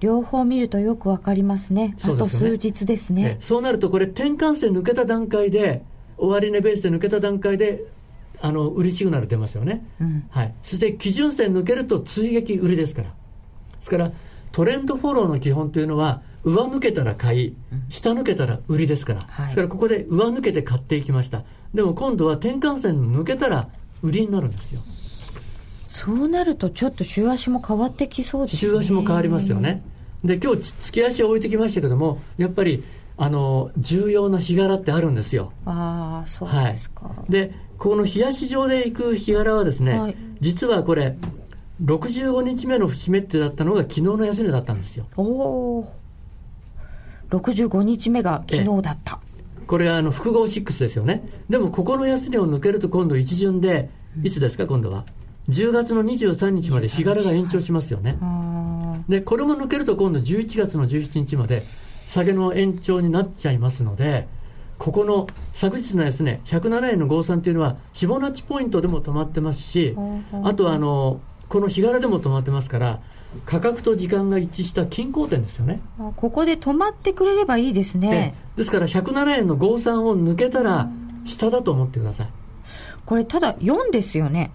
[0.00, 1.94] 両方見るとよくわかりますね。
[2.02, 3.36] あと数日ですね。
[3.40, 5.82] そうなるとこれ転換線抜けた段階で
[6.16, 7.84] 終値ベースで抜けた段階で
[8.40, 13.08] あの売りシグナル出ますよね、うん、はい、そして基準線抜けると追撃売りですから。
[13.08, 13.14] で
[13.82, 14.12] すから
[14.52, 17.56] トレンドフォローの基本というのは上抜けたら買い
[17.90, 21.44] 下抜けたら売りですから、はい、ですからここで上抜けて買っていきました。
[21.74, 23.68] でも今度は転換線抜けたら
[24.02, 24.80] 売りになるんですよ
[25.96, 28.58] そうなるとちょっと週足も変わってきそうですね。
[28.70, 29.82] 週足も変わりますよね。
[30.22, 32.84] で今日月足を置いてきましたけどもやっぱり
[33.16, 35.52] あの重要な日柄ってあるんですよ。
[35.64, 41.16] ああそうですか、はい、でこの冷やし上で行く日柄はですね、はい、実はこれ
[41.82, 45.06] 65日目の節目ってだったのが昨日の安値だったんですよ。
[45.16, 45.92] おお
[47.30, 49.18] 65日目が昨日だった。
[49.66, 51.26] これはあの複合6ですよね。
[51.48, 53.88] でもここの安値を抜けると今度一巡で
[54.22, 55.06] いつですか今度は？
[55.48, 58.18] 10月の23日まで日柄が延長しますよね。
[59.08, 59.20] で。
[59.20, 61.62] これも抜けると今度11月の17日まで
[62.06, 64.26] 下げの延長になっちゃいますので
[64.78, 69.96] ここの昨日の安値107円の53というのはフィボナッチポイントでも止まってますし
[70.44, 73.00] あとはあのこの日柄でも止まってますから
[73.44, 75.80] 価格と時間が一致した均衡点ですよね。
[76.16, 78.34] ここで止まってくれればいいですね。
[78.56, 80.88] ですから107円の53を抜けたら
[81.24, 82.28] 下だと思ってください。
[83.04, 84.50] これただ4ですよね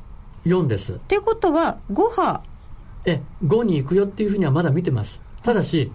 [0.46, 0.94] 4です。
[0.94, 2.42] ってことは5波
[3.06, 5.22] え5に行くよっていうふうにはまだ見てます。
[5.44, 5.92] ただし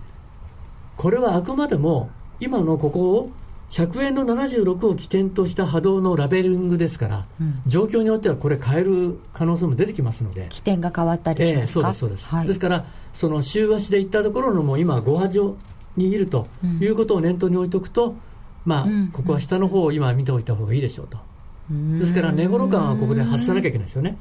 [0.96, 3.30] これはあくまでも今のここを
[3.70, 10.46] 100円の76を起点とした波動のラベリングですから、うん、状況によってはこれ変える可能性も出てきますので。
[10.50, 15.56] 起点が変わったりしますか、えー、そうですそうです、はい、ですからその週足でいったところのもう今5波上
[15.96, 16.46] にいると
[16.80, 18.16] いうことを念頭に置いておくと、うん、
[18.64, 21.18] まあ、ここは下の方を今見ておいた方がいいでしょうと、
[21.70, 24.16] うん、ですから値頃感はここで外さなきゃいけないですよね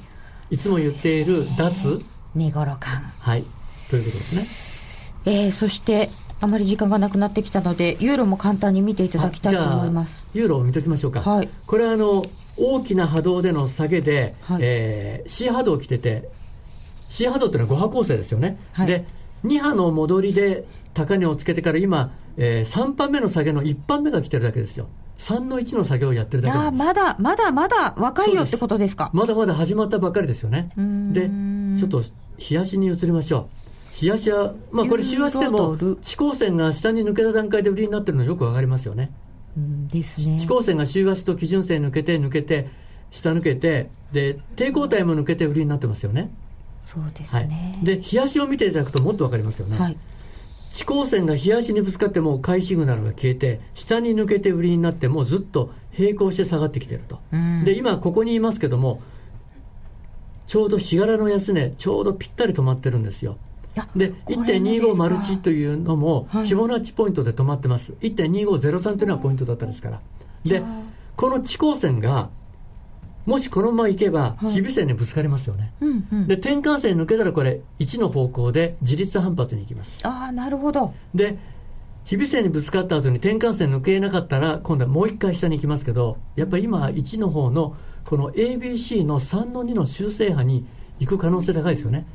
[0.50, 2.02] いつも言っている脱？
[2.36, 3.14] 値頃感。
[3.20, 3.44] はい。
[3.90, 5.34] ということですね？
[5.34, 6.10] えー、そして
[6.42, 10.28] あまり時間がなくなってきたのでユーロも簡単に見ていただきたいと思います。
[10.34, 12.26] ユーロを見ときましょうか、はい、これはあの
[12.58, 16.30] 大きな波動での下げで、はい、えー、C 波動来てて
[17.10, 19.06] C 波動っていうのは5波構成ですよね、はい、で
[19.46, 24.88] 2波の戻りで高値をつけてから今、えー、3波目の下げの1波目が来てるだけですよ
[25.18, 29.10] 3の1の作業をやってるだけあまだまだまだ若いよってことですか？
[29.14, 31.30] まだまだ始まったばかりですよねで
[31.78, 32.04] ちょっと
[32.38, 33.66] 冷やしに移りましょう
[34.02, 39.10] 冷やしは、まあ、これ、週足でも、地高線が下に抜けた段階で売りになってるのよくわかりますよね。
[39.56, 40.38] ですね。
[40.38, 42.68] 地高線が週足と基準線抜けて、抜けて、
[43.12, 46.30] 下抜けて、で、抵抗体も抜けて売りになってますよね。
[46.82, 47.74] そうですね。
[47.78, 49.78] はい、で、冷やしを見ていただくともっとわかりますよね。
[49.78, 49.98] はい。
[50.76, 57.22] 地高線が冷やしにぶつかっても買いシグナルが消えて、下に抜けて売りになってもずっと並行して下がってきていると。
[57.64, 59.02] で、今ここにいますけども、
[60.48, 63.38] ちょうど日柄の安値、ちょうどぴったり止まってるんですよ。
[63.96, 70.02] で1.25マルチというのもフィボナッチポイントで止まってます、はい、1.2503というのはポイントだったですから。
[70.46, 70.62] で
[71.16, 72.30] この地高線が
[73.26, 80.08] もしこのままいけば日比線にぶつかりますよね、はいうんうん、で転換線抜けたらこれ1の方向で自立反発に行きます。
[80.08, 80.94] ああなるほど。
[81.14, 81.38] で
[82.06, 90.68] 日比線にぶつかった後に転換線抜けなかったら今度はもう一回下に行きますけどやっぱり今1の方のこの ABC の3の2の修正波に
[91.00, 92.06] 行く可能性高いですよね。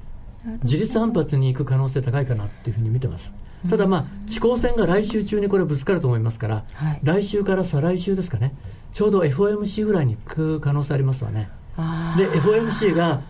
[0.62, 3.34] 自立反発に行く可能性高いかなっていうふうに見てます。
[3.68, 8.54] ただまあ、地高線が来週中にこれぶつかると思いますから、はい、来週から再来週ですかね、
[8.92, 11.48] ちょうど FOMC ぐらいに行く可能性ありますわね。
[12.16, 13.22] で、FOMC が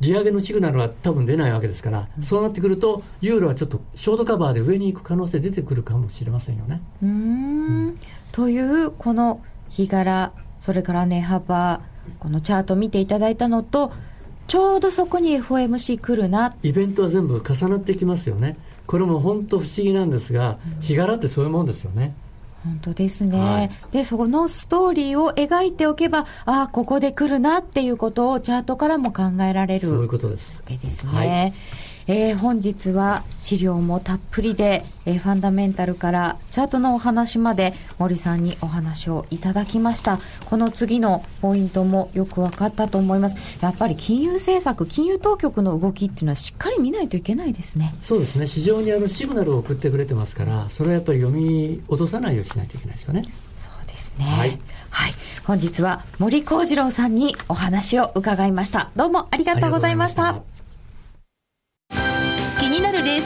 [0.00, 6.80] 利上げのシグナルは多分出ないわけですから、うん、そうなってくると、ユーロはちょっとショートカバーで上に行く可能性出てくるかもしれませんよね。
[7.02, 7.96] うん、
[8.32, 9.40] という、この
[9.70, 11.80] 日柄、それから値幅、
[12.20, 13.92] このチャート見ていただいたのと、
[14.46, 16.54] ちょうどそこに FOMC 来るな。
[16.62, 18.56] イベントは全部重なってきますよね。
[18.86, 22.14] これも本当不思議なんですが、日柄ってそういうもんですよね
[22.64, 30.58] 本当ですね、はい、でそこのストーリーを描いておけばああここで来るなっていうことをチャートからも考えられるそういうことです。
[30.58, 31.52] わけですね、はい
[32.08, 40.18] えー、本日は資料もたっぷりで、えー、ファンダメンタルからチャートのお話まで森さんにお話をいただきました。
[40.46, 43.36] この次のポイントもよく分かったと思います。
[43.60, 47.94] やっぱり金融政策金融当局の動きっていうのはしっかり見ないといけないですね。
[48.00, 48.46] そうですね。
[48.46, 53.22] 市場にあのシグナルを送ってくれてますからそれはやっぱり読み落とさないようにしないといけないですよね。
[53.58, 54.24] そうですね。
[54.24, 58.88] はい、はい、本日は森幸次郎さんにお話を伺いました。
[58.96, 60.57] どうもありがとうございました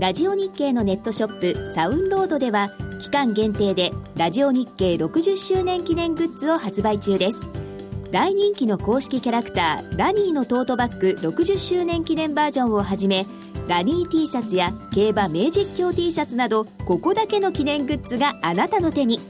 [0.00, 2.70] ラジオ日経のネットショップサウンロードでは
[3.00, 7.42] 期間限定でラジオ日経60周年記念グッズを発売中です。
[8.10, 13.24] 大人気の公式キャラクターラニーのトートバッグ60周年記念バージョンをはじめ
[13.68, 19.20] ラニー T シャツや競馬名実況 T シャツなどここだけの記念グッズがあなたの手に。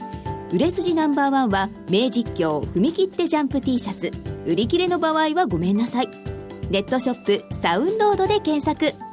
[0.51, 4.11] 売れ筋ナンバーワンは名実況踏み切ってジャンプ T シャツ。
[4.47, 6.09] 売り切れの場合はごめんなさい。
[6.71, 9.04] ネットショップサウンロードで検索。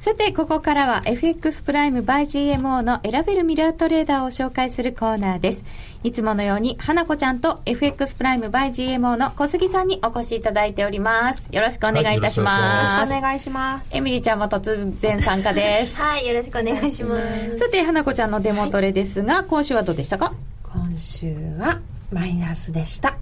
[0.00, 2.22] さて、ここからは FX プライム by
[2.56, 5.64] GMO の選べるミラートレーダーを紹介するコーナーです。
[6.04, 11.48] いつものように、花子ちゃんと FX プライム by GMO の小杉さんにお越しいただいております。
[11.50, 13.10] よろしくお願いいたします。
[13.10, 13.96] はい、お願いします。
[13.96, 15.96] エミリちゃんも突然参加です。
[15.96, 17.58] はい、よろしくお願いします。
[17.58, 20.32] さて、花子ちゃんのデモトレですが、はい、今週はどうでしたか？
[20.62, 21.80] 今週は
[22.12, 23.16] マイナスでした。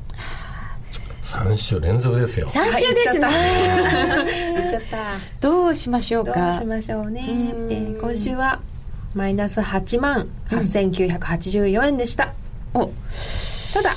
[1.26, 2.48] 3週連続ですよ。
[2.48, 3.28] 3週ですね。
[4.54, 4.96] 言 っちゃった。
[5.40, 6.52] どうしましょうか？
[6.52, 8.60] どうしましょうね、えー、今週は
[9.14, 12.32] マイナス8万8984円でした、
[12.74, 12.92] うん、お。
[13.74, 13.96] ただ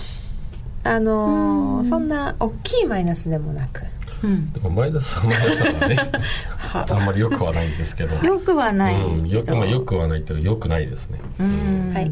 [0.83, 3.83] あのー、そんな大きいマイナスでもなく。
[4.21, 5.97] うん、でも前田さんの話はね。
[6.73, 8.15] あんまりよくはないんですけど。
[8.25, 12.11] よくはない、うん、よく,、まあ、よくはないけどよくないですね、うん、はい。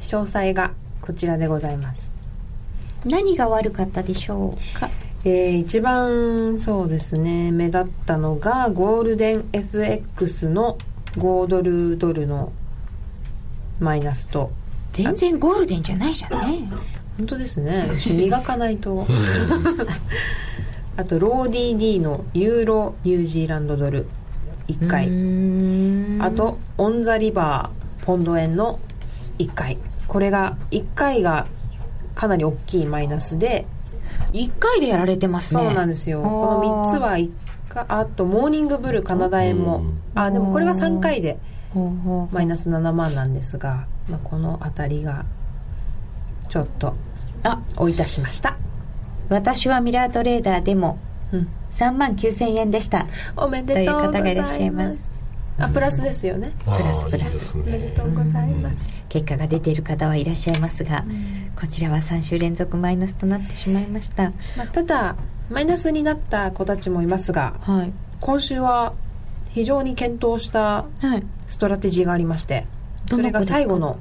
[0.00, 2.11] 詳細がこちらでございます
[3.04, 4.90] 何が悪かったでしょうか？
[5.24, 10.76] えー、一番そうですね目立ったのがゴールデン FX の
[11.12, 12.52] 5ドルドルの
[13.78, 14.50] マイナスと。
[14.92, 16.68] 全然ゴールデンじゃないじゃんね。
[17.18, 17.88] 本当ですね。
[18.06, 19.06] 磨かないと。
[20.96, 24.06] あとロー DD のユーロニュージーランドドル
[24.68, 25.06] 1回。
[26.26, 28.78] あとオン・ザ・リバーポンド円の
[29.38, 29.78] 1回。
[30.08, 31.46] これが1回が
[32.14, 33.66] かなり大きいマイナスで。
[34.32, 35.62] 1回でやられてますね。
[35.62, 36.22] そうなんですよ。
[36.22, 37.30] この3つは1
[37.68, 39.82] 回あとモーニングブルカナダ円も。
[40.14, 41.38] あでもこれが3回で
[42.30, 45.24] マイナス7万なんですが、まあ、この辺りが
[46.48, 46.94] ちょっと
[47.42, 47.60] あ。
[47.76, 48.58] おいたしました。
[49.28, 50.98] 私はミラートレーダーでも
[51.72, 53.06] 3万9000円でした。
[53.36, 54.22] おめでとうございます。
[54.22, 55.21] という方がいらっしゃいます
[55.62, 56.52] あプラスですよね。
[56.64, 58.96] プラスプラス、ね、おめでとうございます。
[59.08, 61.04] 結果が出ている方はいらっしゃいますが、
[61.58, 65.16] こちらは3週連続マイナスとなってしまいました、まあ、ただ
[65.50, 68.94] マイナスになった子たちもいますが、はい、今週は
[69.50, 70.86] 非常に検討した
[71.46, 72.66] ストラテジーがありまして、はい、
[73.10, 73.98] それが最後の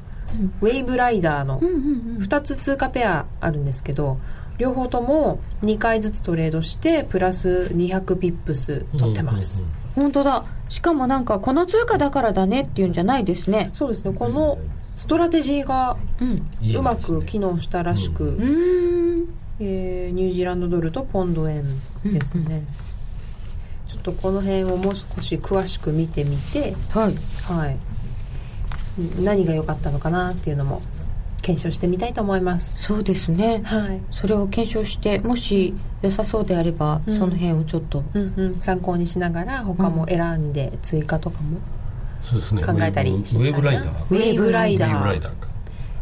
[0.62, 4.18] ウェイブライダーの2つ通貨ペアあるんですけど
[4.58, 10.12] 両方とも2回ずつトレードしてプラス200ピップス取ってます、うんうんうん。
[10.12, 13.72] 本当だしかもなんかこの通貨だからだねっていうんじゃないですね。
[13.74, 14.14] そうですね。
[14.14, 14.58] この
[14.96, 15.98] ストラテジーが
[16.76, 21.66] うまく機能したらしく、うん、えー、ニュージーランドドルとポンド円
[22.06, 22.64] ですね、
[23.86, 27.16] うん、ちょっとこの辺をもう少し詳しく見てみてはい、
[27.52, 27.78] はい、
[29.22, 30.82] 何が良かったのかなっていうのも
[31.42, 32.82] 検証してみたいと思います。
[32.84, 41.60] そうですね、はい、それを検証してもし良さそうであれば、うん、その辺をちょっと、うんうん、参考にしながら他も選んで追加とかも
[42.24, 44.16] そうですね、考えたりウェーブライダー。
[44.16, 44.38] ウェー。
[44.38, 45.32] ブライダー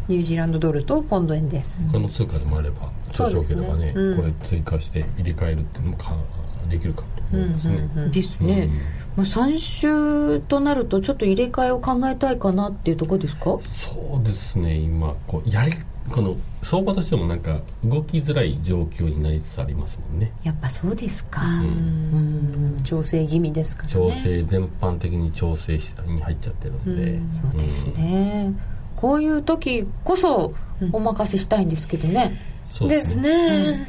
[0.10, 1.88] ニュージーランドドルとポンド円です。
[1.88, 3.94] この通貨でもあれば調子よければね、ね。
[3.96, 6.16] うん、これ追加して入れ替えるっていうのもか
[6.70, 13.60] できるかと思いますね、うんうんうん、ですね、うんまあ、3週となるとちょっと入れ替えを考えたいかなっていうところですか？
[13.68, 14.76] そうですね。
[14.76, 15.74] 今こうやり
[16.10, 20.32] この相場としてもなんか動きづらい状況になりつつありますもんね。
[20.44, 23.90] やっぱそうですか、うん、調整気味ですかね。
[23.90, 28.54] 調整全般的に調整に入っちゃってるんで、ん、そうですね、
[28.96, 30.54] こういう時こそ
[30.94, 32.40] お任せしたいんですけどね、
[32.88, 33.88] ですね、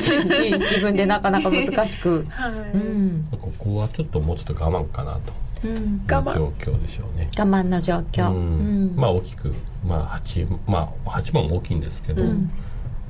[0.00, 2.52] 自分でなかなか難しく、 はい。
[2.74, 5.32] うん、ここはちょっともうちょっと我慢かなと、
[5.64, 7.28] うん、状況でしょうね。
[7.38, 9.54] 我慢の状況、うん、まあ大きく、
[9.86, 12.24] まあ8、まあ、8番も大きいんですけど、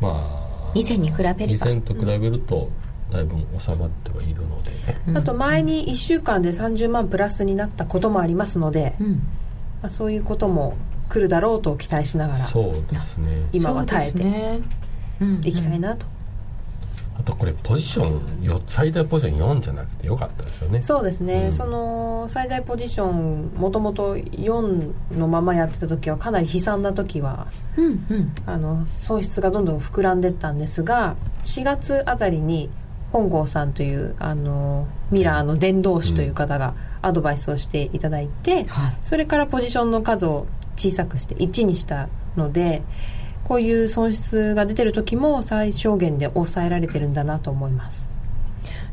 [0.00, 1.44] まあ以前に比べれば。
[1.44, 2.70] 以前と比べると、
[3.10, 8.94] だいぶ収まってはいるので、あと前に1週間で30万プラスになったこともありますので、
[9.82, 10.76] まあ、そういうことも
[11.08, 13.46] 来るだろうと期待しながらそうですね。
[13.52, 14.60] 今は耐えて、
[15.42, 16.06] いきたいなと
[17.18, 20.82] あとこれポジション最大ポジション4じゃなくてよかったですよね。
[20.82, 32.70] そうですね、うん、その最大ポジションもともと4のままやってた時はかなり悲惨な時は、うんうん、あの損失がどんどん膨らんでったんですが4月あたりに
[33.10, 40.46] 本郷さんというあのミラーの伝道師という方がアドバイスをしていただいて、うんはい、それからポジションの数を
[40.76, 42.82] 小さくして1にしたので
[43.48, 48.10] こういう損失が出てる時も最小限で抑えられてるんだなと思います。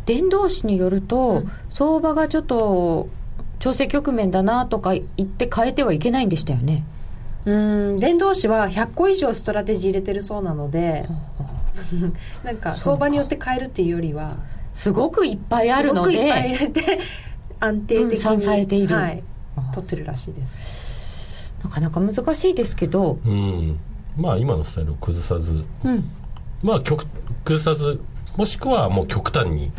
[0.05, 3.09] 伝道師によると、うん、相場がちょっと
[3.59, 6.83] 調整局面だなとか言って変えてはいけないんでしたよね。
[7.45, 7.53] う
[7.95, 7.99] ん。
[7.99, 11.05] 伝道師は100個以上ストラテジー入れてるそうなので
[12.43, 14.37] なんか相場によって変えるっていうよりは
[14.73, 16.99] すごくいっぱいあるのですごくいっぱい入れて
[17.59, 19.23] 安定的にされている、はい、
[19.73, 21.51] 取ってるらしいです。
[21.63, 23.79] なかなか難しいですけど、うん、
[24.17, 26.03] まあ今のスタイルを崩さず、うん、
[26.63, 27.99] まあ崩さず
[28.37, 29.71] もしくはもう極端に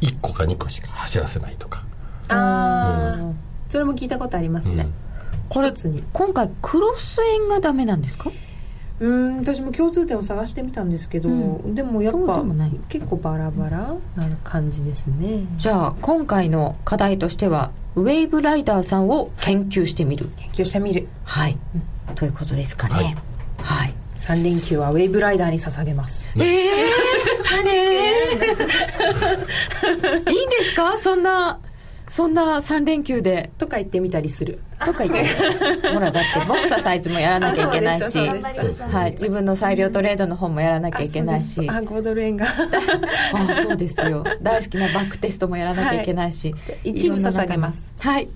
[0.00, 1.84] 1個か2個しか走らせないとか、
[2.28, 3.36] ああ、うん、
[3.68, 4.86] それも聞いたことありますね、
[5.48, 5.72] これ
[6.12, 8.30] 今回クロス円がダメなんですか？
[9.00, 12.44] うん私も共通点を探してみたんですけど、うん、でもやっぱ
[12.88, 15.44] 結構バラバラな感じですね。
[15.56, 21.08] じゃあ今回の課題としてはウェーブライダーさんを研究してみる、研究してみる。
[21.24, 21.58] はい、
[22.08, 22.94] うん、ということですかね。
[22.94, 23.16] はい、
[23.64, 26.28] はい、3連休はウェーブライダーに捧げます。
[26.36, 30.98] ええー、 いいんですか？
[31.02, 31.58] そんな
[32.12, 34.58] そんな3連休でとか言ってみたりする。
[34.84, 35.26] とか言っ
[35.80, 41.66] てほらだって ボクササイズもやらなきゃいけないし、はい、自分の裁量トレードの方もやらなきゃいけないし。
[41.70, 42.44] あ5ドル円が。
[43.32, 44.22] あそうですよ。
[44.42, 47.90] 大好きなバックテストもやらなきゃいけないし、はい、一部捧げます。
[47.98, 48.28] はい。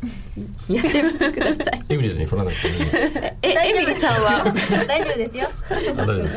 [0.71, 1.83] やってみてください。
[1.93, 2.75] エミリーズに振らなくていい
[3.43, 4.55] えエミリちゃんは？
[4.89, 5.37] 大丈夫です。
[5.37, 5.49] よ。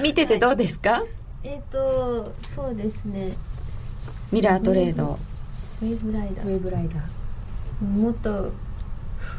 [0.04, 1.04] 見ててどうですか？
[1.46, 3.30] えっ、とそうですね。
[4.34, 5.18] ミラートレード。
[5.82, 6.46] ウェーブライダー。
[6.46, 7.19] ウェーブライダー
[7.82, 8.52] もっと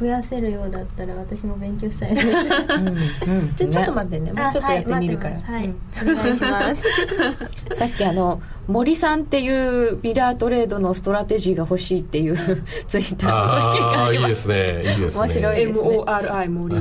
[0.01, 2.27] 増やせるようだったら私も勉強したいです。
[2.29, 4.33] うん、うん、じゃちょっと待ってね。
[4.33, 5.41] もうちょっとやってみるから。
[5.41, 6.83] はい、お願いします。
[7.77, 12.37] さっきあの森さんっていうミラートレードのストラテジーが欲しいっていう
[12.89, 14.31] ツイッターの意見があります。
[14.31, 14.79] いいですね。
[14.79, 15.21] いいですね。
[15.21, 15.89] 面白いですね。
[15.89, 16.77] MORI 森。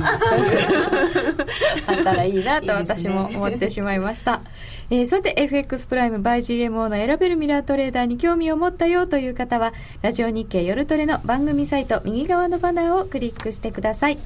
[1.92, 4.40] ったらいいなと私も思ってしまいました
[4.92, 9.72] えー、さて FX プライム by GMO の選べるミラートレーダーに興味を持ったよという方は
[10.02, 14.18] ラジオ日経夜トレの番組サイト右側のバナーをクリックしてください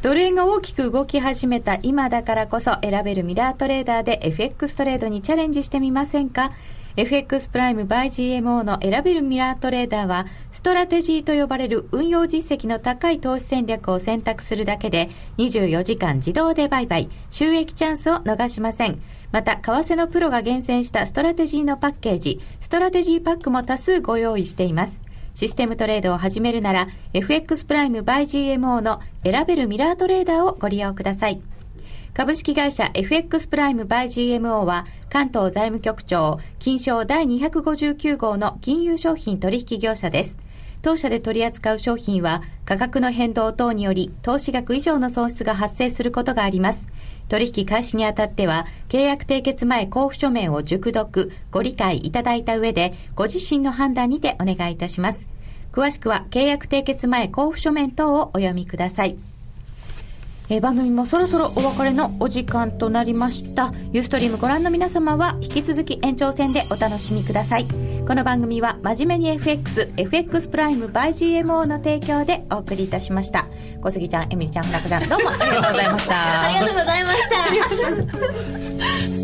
[0.00, 6.52] ドル円が大きく動き始めた今だからこそ選べるミラートレーダーで FX トレードにチャレンジしてみませんか
[6.96, 15.08] ？FX プライム by GMO の選べるミラートレーダーは、ストラテジーと呼ばれる運用実績の高い投資戦略を選択するだけで、
[15.38, 19.00] 24時間自動で売買、収益チャンスを逃しません。
[19.34, 25.02] また、為替のプロが厳選したストラテジーのパッケージ、ストラテジーパックも多数ご用意しています。
[25.34, 31.42] システムトレードを始めるなら、FX プライム by GMO の選べるミラートレーダーをご利用ください。
[32.14, 40.38] 株式会社 FX プライム by GMO は関東財務局長金賞第259号の金融商品取引業者です。
[40.80, 46.86] 当社で取り扱う商品は価格の変動等により投資額以上の損失が発生することがあります。
[47.28, 55.26] 取引開始にあたっては、契約締結前交付書面を熟読、ご理解いただいた上で、ご自身の判断にてお願いいたします。
[55.72, 59.16] 詳しくは、契約締結前交付書面等をお読みください。
[60.48, 63.72] えー、番組もそろそろお別れのお時間となりました。
[63.92, 67.66] ユーストリームご覧の皆様は引き続き延長戦でお楽しみください。
[68.06, 73.46] この番組は真面目に FXFX プライム by GMO の提供でお送りいたしました。
[73.80, 76.14] 小杉ちゃんエミリちゃんフラクちゃんどうもありがとうございました。
[76.42, 77.20] ありがとうございまし
[79.18, 79.23] た。